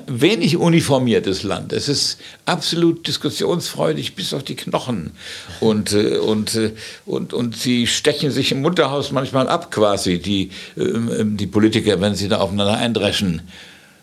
wenig 0.07 0.57
uniformiertes 0.57 1.43
Land. 1.43 1.73
Es 1.73 1.89
ist 1.89 2.19
absolut 2.45 3.07
diskussionsfreudig 3.07 4.15
bis 4.15 4.33
auf 4.33 4.43
die 4.43 4.55
Knochen. 4.55 5.11
Und, 5.59 5.93
äh, 5.93 6.17
und, 6.17 6.55
äh, 6.55 6.73
und, 7.05 7.33
und 7.33 7.57
sie 7.57 7.87
stechen 7.87 8.31
sich 8.31 8.51
im 8.51 8.61
Mutterhaus 8.61 9.11
manchmal 9.11 9.47
ab, 9.47 9.71
quasi, 9.71 10.19
die, 10.19 10.51
ähm, 10.77 11.37
die 11.37 11.47
Politiker, 11.47 11.99
wenn 11.99 12.15
sie 12.15 12.27
da 12.27 12.37
aufeinander 12.39 12.77
eindreschen. 12.77 13.41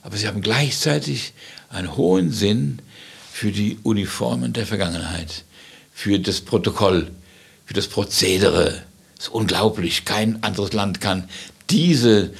Aber 0.02 0.16
sie 0.16 0.26
haben 0.26 0.40
gleichzeitig 0.40 1.32
einen 1.70 1.96
hohen 1.96 2.32
Sinn 2.32 2.80
für 3.32 3.52
die 3.52 3.78
Uniformen 3.82 4.52
der 4.52 4.66
Vergangenheit, 4.66 5.44
für 5.92 6.18
das 6.18 6.40
Protokoll, 6.40 7.10
für 7.66 7.74
das 7.74 7.86
Prozedere. 7.86 8.82
Ist 9.18 9.28
unglaublich. 9.28 10.04
Kein 10.04 10.42
anderes 10.42 10.72
Land 10.72 11.00
kann 11.00 11.28
diese 11.70 12.30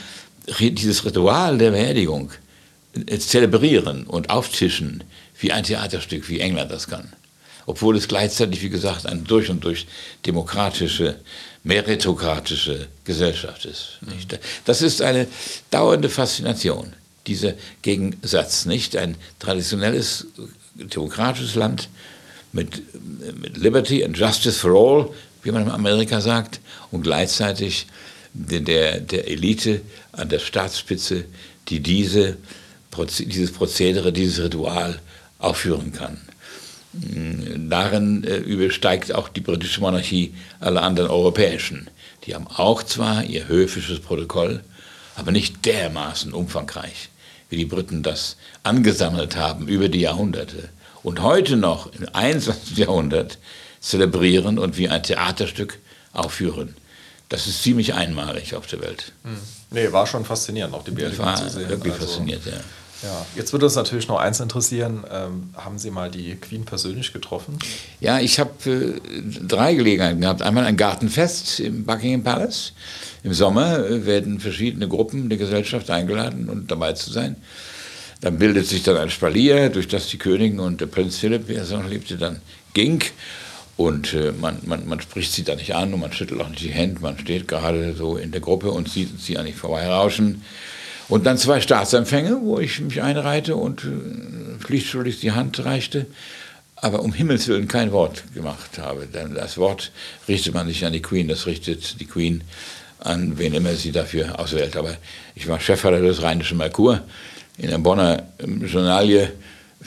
dieses 0.58 1.04
Ritual 1.04 1.58
der 1.58 1.72
Beerdigung 1.72 2.30
äh, 3.06 3.18
zelebrieren 3.18 4.04
und 4.06 4.30
auftischen 4.30 5.04
wie 5.38 5.52
ein 5.52 5.64
Theaterstück, 5.64 6.28
wie 6.28 6.40
England 6.40 6.70
das 6.70 6.88
kann. 6.88 7.12
Obwohl 7.66 7.96
es 7.96 8.08
gleichzeitig, 8.08 8.62
wie 8.62 8.70
gesagt, 8.70 9.06
eine 9.06 9.20
durch 9.20 9.50
und 9.50 9.62
durch 9.62 9.86
demokratische, 10.24 11.16
meritokratische 11.64 12.88
Gesellschaft 13.04 13.66
ist. 13.66 13.98
Nicht? 14.00 14.38
Das 14.64 14.80
ist 14.80 15.02
eine 15.02 15.26
dauernde 15.70 16.08
Faszination, 16.08 16.94
dieser 17.26 17.54
Gegensatz. 17.82 18.64
Nicht 18.64 18.96
ein 18.96 19.16
traditionelles 19.38 20.26
demokratisches 20.74 21.56
Land 21.56 21.88
mit, 22.52 22.82
mit 23.38 23.58
Liberty 23.58 24.02
and 24.02 24.16
Justice 24.16 24.58
for 24.58 24.72
All, 24.72 25.10
wie 25.42 25.50
man 25.50 25.62
in 25.62 25.70
Amerika 25.70 26.20
sagt, 26.20 26.60
und 26.90 27.02
gleichzeitig 27.02 27.86
der, 28.32 29.00
der 29.00 29.28
Elite 29.28 29.80
an 30.12 30.28
der 30.28 30.38
Staatsspitze, 30.38 31.24
die 31.68 31.80
diese, 31.80 32.36
dieses 33.20 33.52
Prozedere, 33.52 34.12
dieses 34.12 34.44
Ritual 34.44 34.98
aufführen 35.38 35.92
kann. 35.92 36.18
Darin 36.92 38.24
äh, 38.24 38.38
übersteigt 38.38 39.14
auch 39.14 39.28
die 39.28 39.40
britische 39.40 39.80
Monarchie 39.80 40.34
alle 40.58 40.80
anderen 40.80 41.10
europäischen. 41.10 41.88
Die 42.24 42.34
haben 42.34 42.46
auch 42.46 42.82
zwar 42.82 43.24
ihr 43.24 43.46
höfisches 43.46 44.00
Protokoll, 44.00 44.62
aber 45.14 45.30
nicht 45.30 45.64
dermaßen 45.66 46.32
umfangreich, 46.32 47.10
wie 47.50 47.56
die 47.56 47.66
Briten 47.66 48.02
das 48.02 48.36
angesammelt 48.62 49.36
haben 49.36 49.68
über 49.68 49.88
die 49.88 50.00
Jahrhunderte. 50.00 50.70
Und 51.02 51.22
heute 51.22 51.56
noch 51.56 51.92
im 51.92 52.08
21. 52.12 52.78
Jahrhundert 52.78 53.38
zelebrieren 53.80 54.58
und 54.58 54.76
wie 54.76 54.88
ein 54.88 55.02
Theaterstück 55.02 55.78
aufführen. 56.12 56.76
Das 57.28 57.46
ist 57.46 57.62
ziemlich 57.62 57.94
einmalig 57.94 58.54
auf 58.54 58.66
der 58.66 58.80
Welt. 58.80 59.12
Hm. 59.24 59.36
Nee, 59.70 59.92
war 59.92 60.06
schon 60.06 60.24
faszinierend, 60.24 60.74
auch 60.74 60.84
die 60.84 60.92
Beerdigung 60.92 61.36
zu 61.36 61.48
sehen. 61.48 61.68
Wirklich 61.68 61.92
also, 61.92 62.06
fasziniert, 62.06 62.46
ja. 62.46 62.52
Ja, 63.02 63.26
jetzt 63.36 63.52
würde 63.52 63.66
uns 63.66 63.76
natürlich 63.76 64.08
noch 64.08 64.18
eins 64.18 64.40
interessieren. 64.40 65.04
Ähm, 65.12 65.50
haben 65.54 65.78
Sie 65.78 65.90
mal 65.90 66.10
die 66.10 66.34
Queen 66.34 66.64
persönlich 66.64 67.12
getroffen? 67.12 67.56
Ja, 68.00 68.18
ich 68.18 68.40
habe 68.40 68.50
äh, 68.68 69.00
drei 69.46 69.74
Gelegenheiten 69.74 70.20
gehabt. 70.20 70.42
Einmal 70.42 70.64
ein 70.64 70.76
Gartenfest 70.76 71.60
im 71.60 71.84
Buckingham 71.84 72.24
Palace. 72.24 72.72
Im 73.22 73.32
Sommer 73.34 73.86
äh, 73.86 74.04
werden 74.04 74.40
verschiedene 74.40 74.88
Gruppen 74.88 75.28
der 75.28 75.38
Gesellschaft 75.38 75.90
eingeladen 75.90 76.48
und 76.48 76.72
dabei 76.72 76.94
zu 76.94 77.12
sein. 77.12 77.36
Dann 78.20 78.38
bildet 78.38 78.66
sich 78.66 78.82
dann 78.82 78.96
ein 78.96 79.10
Spalier, 79.10 79.68
durch 79.68 79.86
das 79.86 80.08
die 80.08 80.18
Königin 80.18 80.58
und 80.58 80.80
der 80.80 80.86
Prinz 80.86 81.18
Philipp, 81.18 81.46
wie 81.46 81.54
er 81.54 81.64
noch 81.66 81.88
lebte, 81.88 82.16
dann 82.16 82.40
ging. 82.74 83.00
Und 83.78 84.12
äh, 84.12 84.32
man, 84.32 84.58
man, 84.66 84.88
man 84.88 85.00
spricht 85.00 85.32
sie 85.32 85.44
da 85.44 85.54
nicht 85.54 85.74
an 85.74 85.94
und 85.94 86.00
man 86.00 86.12
schüttelt 86.12 86.40
auch 86.40 86.48
nicht 86.48 86.62
die 86.62 86.72
Hände. 86.72 87.00
Man 87.00 87.16
steht 87.16 87.46
gerade 87.46 87.94
so 87.94 88.16
in 88.16 88.32
der 88.32 88.40
Gruppe 88.40 88.72
und 88.72 88.90
sieht 88.90 89.20
sie 89.20 89.38
an 89.38 89.44
nicht 89.44 89.56
vorbeirauschen. 89.56 90.42
Und 91.08 91.24
dann 91.24 91.38
zwei 91.38 91.60
Staatsempfänge, 91.60 92.40
wo 92.42 92.58
ich 92.58 92.80
mich 92.80 93.00
einreite 93.00 93.54
und 93.54 93.84
äh, 93.84 95.10
die 95.22 95.32
Hand 95.32 95.64
reichte, 95.64 96.06
aber 96.74 97.02
um 97.02 97.12
Himmels 97.12 97.46
Willen 97.46 97.68
kein 97.68 97.92
Wort 97.92 98.24
gemacht 98.34 98.78
habe. 98.78 99.06
Denn 99.06 99.34
das 99.34 99.58
Wort 99.58 99.92
richtet 100.26 100.54
man 100.54 100.66
nicht 100.66 100.84
an 100.84 100.92
die 100.92 101.00
Queen, 101.00 101.28
das 101.28 101.46
richtet 101.46 102.00
die 102.00 102.06
Queen 102.06 102.42
an 102.98 103.38
wen 103.38 103.54
immer 103.54 103.74
sie 103.74 103.92
dafür 103.92 104.40
auswählt. 104.40 104.76
Aber 104.76 104.96
ich 105.36 105.46
war 105.46 105.60
Chefredakteur 105.60 106.08
des 106.08 106.22
Rheinischen 106.22 106.58
Merkur 106.58 107.00
in 107.56 107.70
der 107.70 107.78
Bonner 107.78 108.24
ähm, 108.40 108.66
Journalie 108.66 109.30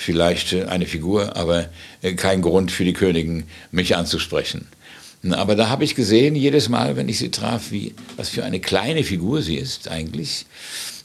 vielleicht 0.01 0.53
eine 0.53 0.85
Figur, 0.85 1.35
aber 1.35 1.69
äh, 2.01 2.13
kein 2.13 2.41
Grund 2.41 2.71
für 2.71 2.83
die 2.83 2.93
Königin, 2.93 3.43
mich 3.71 3.95
anzusprechen. 3.95 4.67
Aber 5.29 5.55
da 5.55 5.69
habe 5.69 5.83
ich 5.83 5.93
gesehen, 5.93 6.35
jedes 6.35 6.67
Mal, 6.67 6.95
wenn 6.95 7.07
ich 7.07 7.19
sie 7.19 7.29
traf, 7.29 7.71
wie, 7.71 7.93
was 8.17 8.29
für 8.29 8.43
eine 8.43 8.59
kleine 8.59 9.03
Figur 9.03 9.43
sie 9.43 9.55
ist 9.55 9.87
eigentlich, 9.87 10.45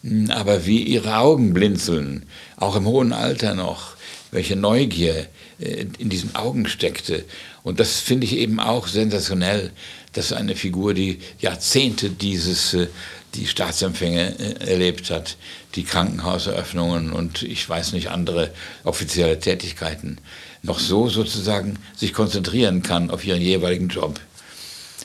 hm, 0.03 0.31
aber 0.31 0.67
wie 0.67 0.83
ihre 0.83 1.19
Augen 1.19 1.53
blinzeln, 1.53 2.25
auch 2.57 2.77
im 2.77 2.87
hohen 2.87 3.13
Alter 3.13 3.55
noch, 3.55 3.97
welche 4.31 4.57
Neugier 4.57 5.27
äh, 5.61 5.87
in 5.99 6.09
diesen 6.09 6.35
Augen 6.35 6.67
steckte. 6.67 7.25
Und 7.63 7.79
das 7.79 8.01
finde 8.01 8.25
ich 8.25 8.37
eben 8.37 8.59
auch 8.59 8.87
sensationell, 8.87 9.73
dass 10.15 10.33
eine 10.33 10.57
Figur, 10.57 10.95
die 10.95 11.19
Jahrzehnte 11.39 12.09
dieses 12.09 12.73
äh, 12.73 12.87
die 13.35 13.47
Staatsempfänge 13.47 14.39
äh, 14.39 14.71
erlebt 14.71 15.11
hat, 15.11 15.37
die 15.75 15.85
Krankenhauseröffnungen 15.85 17.13
und 17.13 17.43
ich 17.43 17.69
weiß 17.69 17.93
nicht, 17.93 18.11
andere 18.11 18.51
offizielle 18.85 19.39
Tätigkeiten, 19.39 20.19
noch 20.63 20.79
so 20.79 21.09
sozusagen 21.09 21.79
sich 21.97 22.13
konzentrieren 22.13 22.83
kann 22.83 23.11
auf 23.11 23.25
ihren 23.25 23.43
jeweiligen 23.43 23.89
Job. 23.89 24.21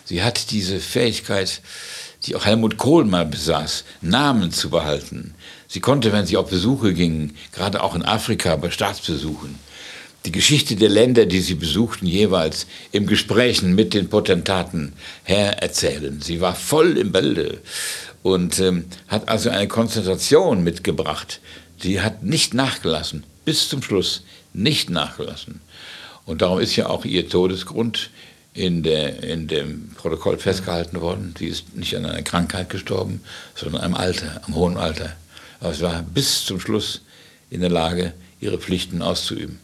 Sie 0.05 0.23
hat 0.23 0.51
diese 0.51 0.79
Fähigkeit, 0.79 1.62
die 2.23 2.36
auch 2.36 2.45
Helmut 2.45 2.77
Kohl 2.77 3.05
mal 3.05 3.25
besaß, 3.25 3.84
Namen 4.01 4.51
zu 4.51 4.69
behalten. 4.69 5.34
Sie 5.67 5.79
konnte, 5.79 6.12
wenn 6.12 6.25
sie 6.25 6.38
auf 6.38 6.49
Besuche 6.49 6.93
ging, 6.93 7.34
gerade 7.51 7.81
auch 7.84 7.95
in 7.95 8.03
Afrika 8.03 8.55
bei 8.55 8.69
Staatsbesuchen, 8.69 9.57
die 10.25 10.31
Geschichte 10.31 10.75
der 10.75 10.89
Länder, 10.89 11.25
die 11.25 11.41
sie 11.41 11.55
besuchten, 11.55 12.05
jeweils 12.05 12.67
im 12.91 13.07
Gesprächen 13.07 13.73
mit 13.73 13.93
den 13.93 14.07
Potentaten 14.07 14.93
her 15.23 15.63
erzählen. 15.63 16.21
Sie 16.21 16.41
war 16.41 16.53
voll 16.53 16.97
im 16.97 17.12
Bilde 17.12 17.60
und 18.23 18.60
ähm, 18.60 18.86
hat 19.07 19.29
also 19.29 19.49
eine 19.49 19.67
Konzentration 19.67 20.63
mitgebracht, 20.63 21.39
die 21.84 22.01
hat 22.01 22.23
nicht 22.23 22.53
nachgelassen, 22.53 23.23
bis 23.45 23.69
zum 23.69 23.81
Schluss 23.81 24.23
nicht 24.53 24.89
nachgelassen. 24.89 25.62
Und 26.25 26.41
darum 26.41 26.60
ist 26.60 26.75
ja 26.75 26.88
auch 26.88 27.05
ihr 27.05 27.27
Todesgrund 27.27 28.12
in, 28.53 28.84
der, 28.84 29.23
in 29.23 29.47
dem 29.47 29.91
Protokoll 29.95 30.38
festgehalten 30.38 31.01
worden. 31.01 31.34
Sie 31.38 31.47
ist 31.47 31.75
nicht 31.75 31.95
an 31.95 32.05
einer 32.05 32.21
Krankheit 32.21 32.69
gestorben, 32.69 33.21
sondern 33.55 33.81
am 33.81 33.95
Alter, 33.95 34.41
am 34.45 34.55
hohen 34.55 34.77
Alter. 34.77 35.15
Aber 35.60 35.73
sie 35.73 35.84
war 35.84 36.03
bis 36.03 36.45
zum 36.45 36.60
Schluss 36.60 37.01
in 37.49 37.62
der 37.62 37.69
Lage, 37.69 38.13
ihre 38.39 38.57
Pflichten 38.57 39.01
auszuüben. 39.01 39.60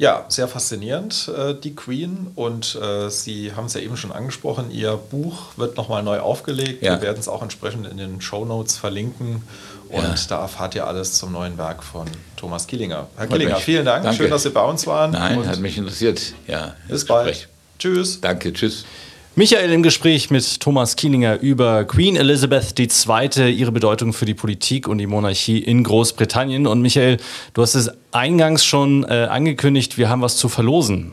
Ja, 0.00 0.24
sehr 0.28 0.48
faszinierend, 0.48 1.30
äh, 1.36 1.54
die 1.54 1.74
Queen. 1.74 2.28
Und 2.34 2.74
äh, 2.74 3.10
Sie 3.10 3.52
haben 3.52 3.66
es 3.66 3.74
ja 3.74 3.82
eben 3.82 3.98
schon 3.98 4.12
angesprochen, 4.12 4.70
Ihr 4.70 4.96
Buch 4.96 5.58
wird 5.58 5.76
nochmal 5.76 6.02
neu 6.02 6.20
aufgelegt. 6.20 6.82
Ja. 6.82 6.92
Wir 6.92 7.02
werden 7.02 7.18
es 7.20 7.28
auch 7.28 7.42
entsprechend 7.42 7.86
in 7.86 7.98
den 7.98 8.22
Show 8.22 8.46
Notes 8.46 8.78
verlinken. 8.78 9.42
Und 9.90 10.02
ja. 10.02 10.14
da 10.30 10.40
erfahrt 10.40 10.74
ihr 10.74 10.86
alles 10.86 11.12
zum 11.18 11.32
neuen 11.32 11.58
Werk 11.58 11.82
von 11.82 12.06
Thomas 12.36 12.66
Kielinger. 12.66 13.08
Herr 13.18 13.26
Kielinger, 13.26 13.56
vielen 13.56 13.84
Dank. 13.84 14.04
Danke. 14.04 14.16
Schön, 14.16 14.30
dass 14.30 14.44
Sie 14.44 14.50
bei 14.50 14.62
uns 14.62 14.86
waren. 14.86 15.10
Nein, 15.10 15.46
hat 15.46 15.60
mich 15.60 15.76
interessiert. 15.76 16.32
Ja, 16.46 16.76
bis 16.88 17.04
bald. 17.04 17.48
Tschüss. 17.78 18.22
Danke, 18.22 18.54
tschüss. 18.54 18.86
Michael 19.36 19.70
im 19.70 19.84
Gespräch 19.84 20.30
mit 20.30 20.60
Thomas 20.60 20.96
Kieninger 20.96 21.38
über 21.38 21.84
Queen 21.84 22.16
Elizabeth 22.16 22.76
II., 22.76 23.52
ihre 23.52 23.70
Bedeutung 23.70 24.12
für 24.12 24.26
die 24.26 24.34
Politik 24.34 24.88
und 24.88 24.98
die 24.98 25.06
Monarchie 25.06 25.60
in 25.60 25.84
Großbritannien. 25.84 26.66
Und 26.66 26.82
Michael, 26.82 27.18
du 27.54 27.62
hast 27.62 27.76
es 27.76 27.92
eingangs 28.10 28.64
schon 28.64 29.04
äh, 29.04 29.28
angekündigt, 29.30 29.98
wir 29.98 30.08
haben 30.08 30.20
was 30.20 30.36
zu 30.36 30.48
verlosen. 30.48 31.12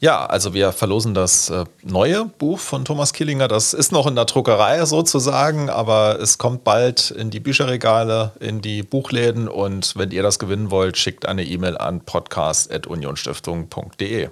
Ja, 0.00 0.24
also 0.24 0.54
wir 0.54 0.72
verlosen 0.72 1.12
das 1.12 1.50
äh, 1.50 1.66
neue 1.82 2.24
Buch 2.24 2.58
von 2.58 2.86
Thomas 2.86 3.12
Killinger. 3.12 3.48
Das 3.48 3.74
ist 3.74 3.92
noch 3.92 4.06
in 4.06 4.14
der 4.14 4.24
Druckerei 4.24 4.86
sozusagen, 4.86 5.68
aber 5.68 6.18
es 6.20 6.38
kommt 6.38 6.64
bald 6.64 7.10
in 7.10 7.28
die 7.28 7.40
Bücherregale, 7.40 8.32
in 8.40 8.62
die 8.62 8.82
Buchläden 8.82 9.46
und 9.46 9.94
wenn 9.94 10.10
ihr 10.10 10.22
das 10.22 10.38
gewinnen 10.38 10.70
wollt, 10.70 10.96
schickt 10.96 11.28
eine 11.28 11.44
E-Mail 11.44 11.76
an 11.76 12.00
podcast.unionstiftung.de. 12.00 14.30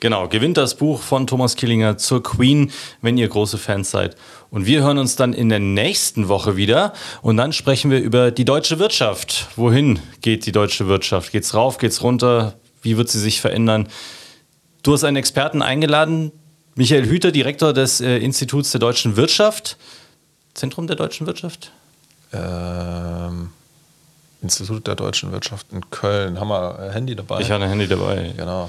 Genau, 0.00 0.28
gewinnt 0.28 0.56
das 0.56 0.76
Buch 0.76 1.00
von 1.00 1.26
Thomas 1.26 1.56
Killinger 1.56 1.96
zur 1.96 2.22
Queen, 2.22 2.70
wenn 3.00 3.16
ihr 3.16 3.28
große 3.28 3.58
Fans 3.58 3.90
seid. 3.90 4.16
Und 4.50 4.66
wir 4.66 4.82
hören 4.82 4.98
uns 4.98 5.16
dann 5.16 5.32
in 5.32 5.48
der 5.48 5.58
nächsten 5.58 6.28
Woche 6.28 6.56
wieder 6.56 6.92
und 7.22 7.36
dann 7.36 7.52
sprechen 7.52 7.90
wir 7.90 8.00
über 8.00 8.30
die 8.30 8.44
deutsche 8.44 8.78
Wirtschaft. 8.78 9.48
Wohin 9.56 9.98
geht 10.20 10.46
die 10.46 10.52
deutsche 10.52 10.86
Wirtschaft? 10.86 11.32
Geht's 11.32 11.54
rauf, 11.54 11.78
geht's 11.78 12.02
runter? 12.02 12.54
Wie 12.82 12.96
wird 12.96 13.08
sie 13.08 13.20
sich 13.20 13.40
verändern? 13.40 13.88
Du 14.82 14.92
hast 14.92 15.02
einen 15.04 15.16
Experten 15.16 15.62
eingeladen, 15.62 16.30
Michael 16.76 17.06
Hüter, 17.06 17.32
Direktor 17.32 17.72
des 17.72 18.00
äh, 18.00 18.18
Instituts 18.18 18.70
der 18.70 18.80
deutschen 18.80 19.16
Wirtschaft. 19.16 19.78
Zentrum 20.54 20.86
der 20.86 20.96
deutschen 20.96 21.26
Wirtschaft? 21.26 21.72
Ähm, 22.32 23.50
Institut 24.42 24.86
der 24.86 24.94
deutschen 24.94 25.32
Wirtschaft 25.32 25.66
in 25.72 25.88
Köln. 25.90 26.38
Haben 26.38 26.48
wir 26.48 26.78
ein 26.78 26.90
Handy 26.92 27.16
dabei? 27.16 27.40
Ich 27.40 27.50
habe 27.50 27.64
ein 27.64 27.70
Handy 27.70 27.88
dabei. 27.88 28.34
Genau. 28.36 28.68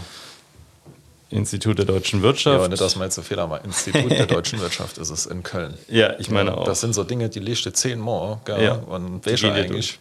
Institut 1.30 1.78
der 1.78 1.86
deutschen 1.86 2.22
Wirtschaft. 2.22 2.54
Ja, 2.54 2.60
aber 2.60 2.70
nicht, 2.70 2.82
dass 2.82 2.96
man 2.96 3.06
jetzt 3.06 3.16
so 3.16 3.22
Fehler 3.22 3.48
macht. 3.48 3.66
Institut 3.66 4.12
der 4.12 4.26
deutschen 4.26 4.60
Wirtschaft 4.60 4.98
ist 4.98 5.10
es 5.10 5.26
in 5.26 5.44
Köln. 5.44 5.74
Ja, 5.90 6.18
ich 6.20 6.30
meine 6.30 6.52
ja, 6.52 6.58
auch. 6.58 6.66
Das 6.66 6.82
sind 6.82 6.94
so 6.94 7.04
Dinge, 7.04 7.30
die 7.30 7.40
liest 7.40 7.70
zehnmal. 7.76 8.40
Gell? 8.46 8.64
Ja. 8.64 8.74
Und 8.74 9.26
welche 9.26 9.52
eigentlich? 9.52 10.00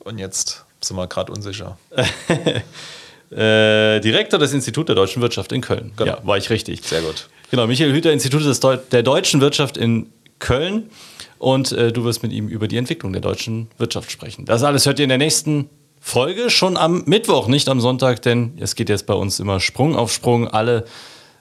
Und 0.00 0.18
jetzt 0.18 0.64
sind 0.82 0.96
wir 0.96 1.06
gerade 1.06 1.32
unsicher. 1.32 1.78
äh, 3.30 4.00
Direktor 4.00 4.38
des 4.38 4.52
Instituts 4.52 4.86
der 4.86 4.94
deutschen 4.96 5.22
Wirtschaft 5.22 5.52
in 5.52 5.62
Köln. 5.62 5.92
Genau. 5.96 6.12
Ja, 6.12 6.26
war 6.26 6.36
ich 6.36 6.50
richtig. 6.50 6.82
Sehr 6.82 7.00
gut. 7.00 7.28
Genau, 7.50 7.66
Michael 7.66 7.92
Hüter, 7.92 8.12
Institut 8.12 8.44
des 8.44 8.60
Deu 8.60 8.76
der 8.76 9.02
deutschen 9.02 9.40
Wirtschaft 9.40 9.76
in 9.76 10.10
Köln. 10.38 10.90
Und 11.38 11.72
äh, 11.72 11.92
du 11.92 12.04
wirst 12.04 12.22
mit 12.22 12.32
ihm 12.32 12.48
über 12.48 12.68
die 12.68 12.76
Entwicklung 12.76 13.12
der 13.12 13.22
deutschen 13.22 13.68
Wirtschaft 13.78 14.10
sprechen. 14.10 14.44
Das 14.44 14.62
alles 14.62 14.86
hört 14.86 14.98
ihr 14.98 15.04
in 15.04 15.08
der 15.08 15.18
nächsten 15.18 15.68
Folge 16.06 16.50
schon 16.50 16.76
am 16.76 17.02
Mittwoch, 17.06 17.48
nicht 17.48 17.66
am 17.70 17.80
Sonntag, 17.80 18.20
denn 18.20 18.58
es 18.60 18.74
geht 18.74 18.90
jetzt 18.90 19.06
bei 19.06 19.14
uns 19.14 19.40
immer 19.40 19.58
Sprung 19.58 19.96
auf 19.96 20.12
Sprung. 20.12 20.46
Alle, 20.46 20.84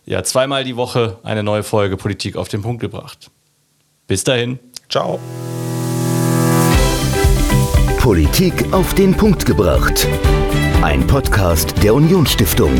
ja, 0.05 0.23
zweimal 0.23 0.63
die 0.63 0.77
Woche 0.77 1.17
eine 1.21 1.43
neue 1.43 1.63
Folge 1.63 1.97
Politik 1.97 2.37
auf 2.37 2.47
den 2.47 2.61
Punkt 2.61 2.79
gebracht. 2.79 3.29
Bis 4.07 4.23
dahin. 4.23 4.59
Ciao. 4.87 5.19
Politik 7.99 8.53
auf 8.71 8.93
den 8.95 9.15
Punkt 9.15 9.45
gebracht. 9.45 10.07
Ein 10.81 11.05
Podcast 11.07 11.83
der 11.83 11.93
Unionsstiftung. 11.93 12.71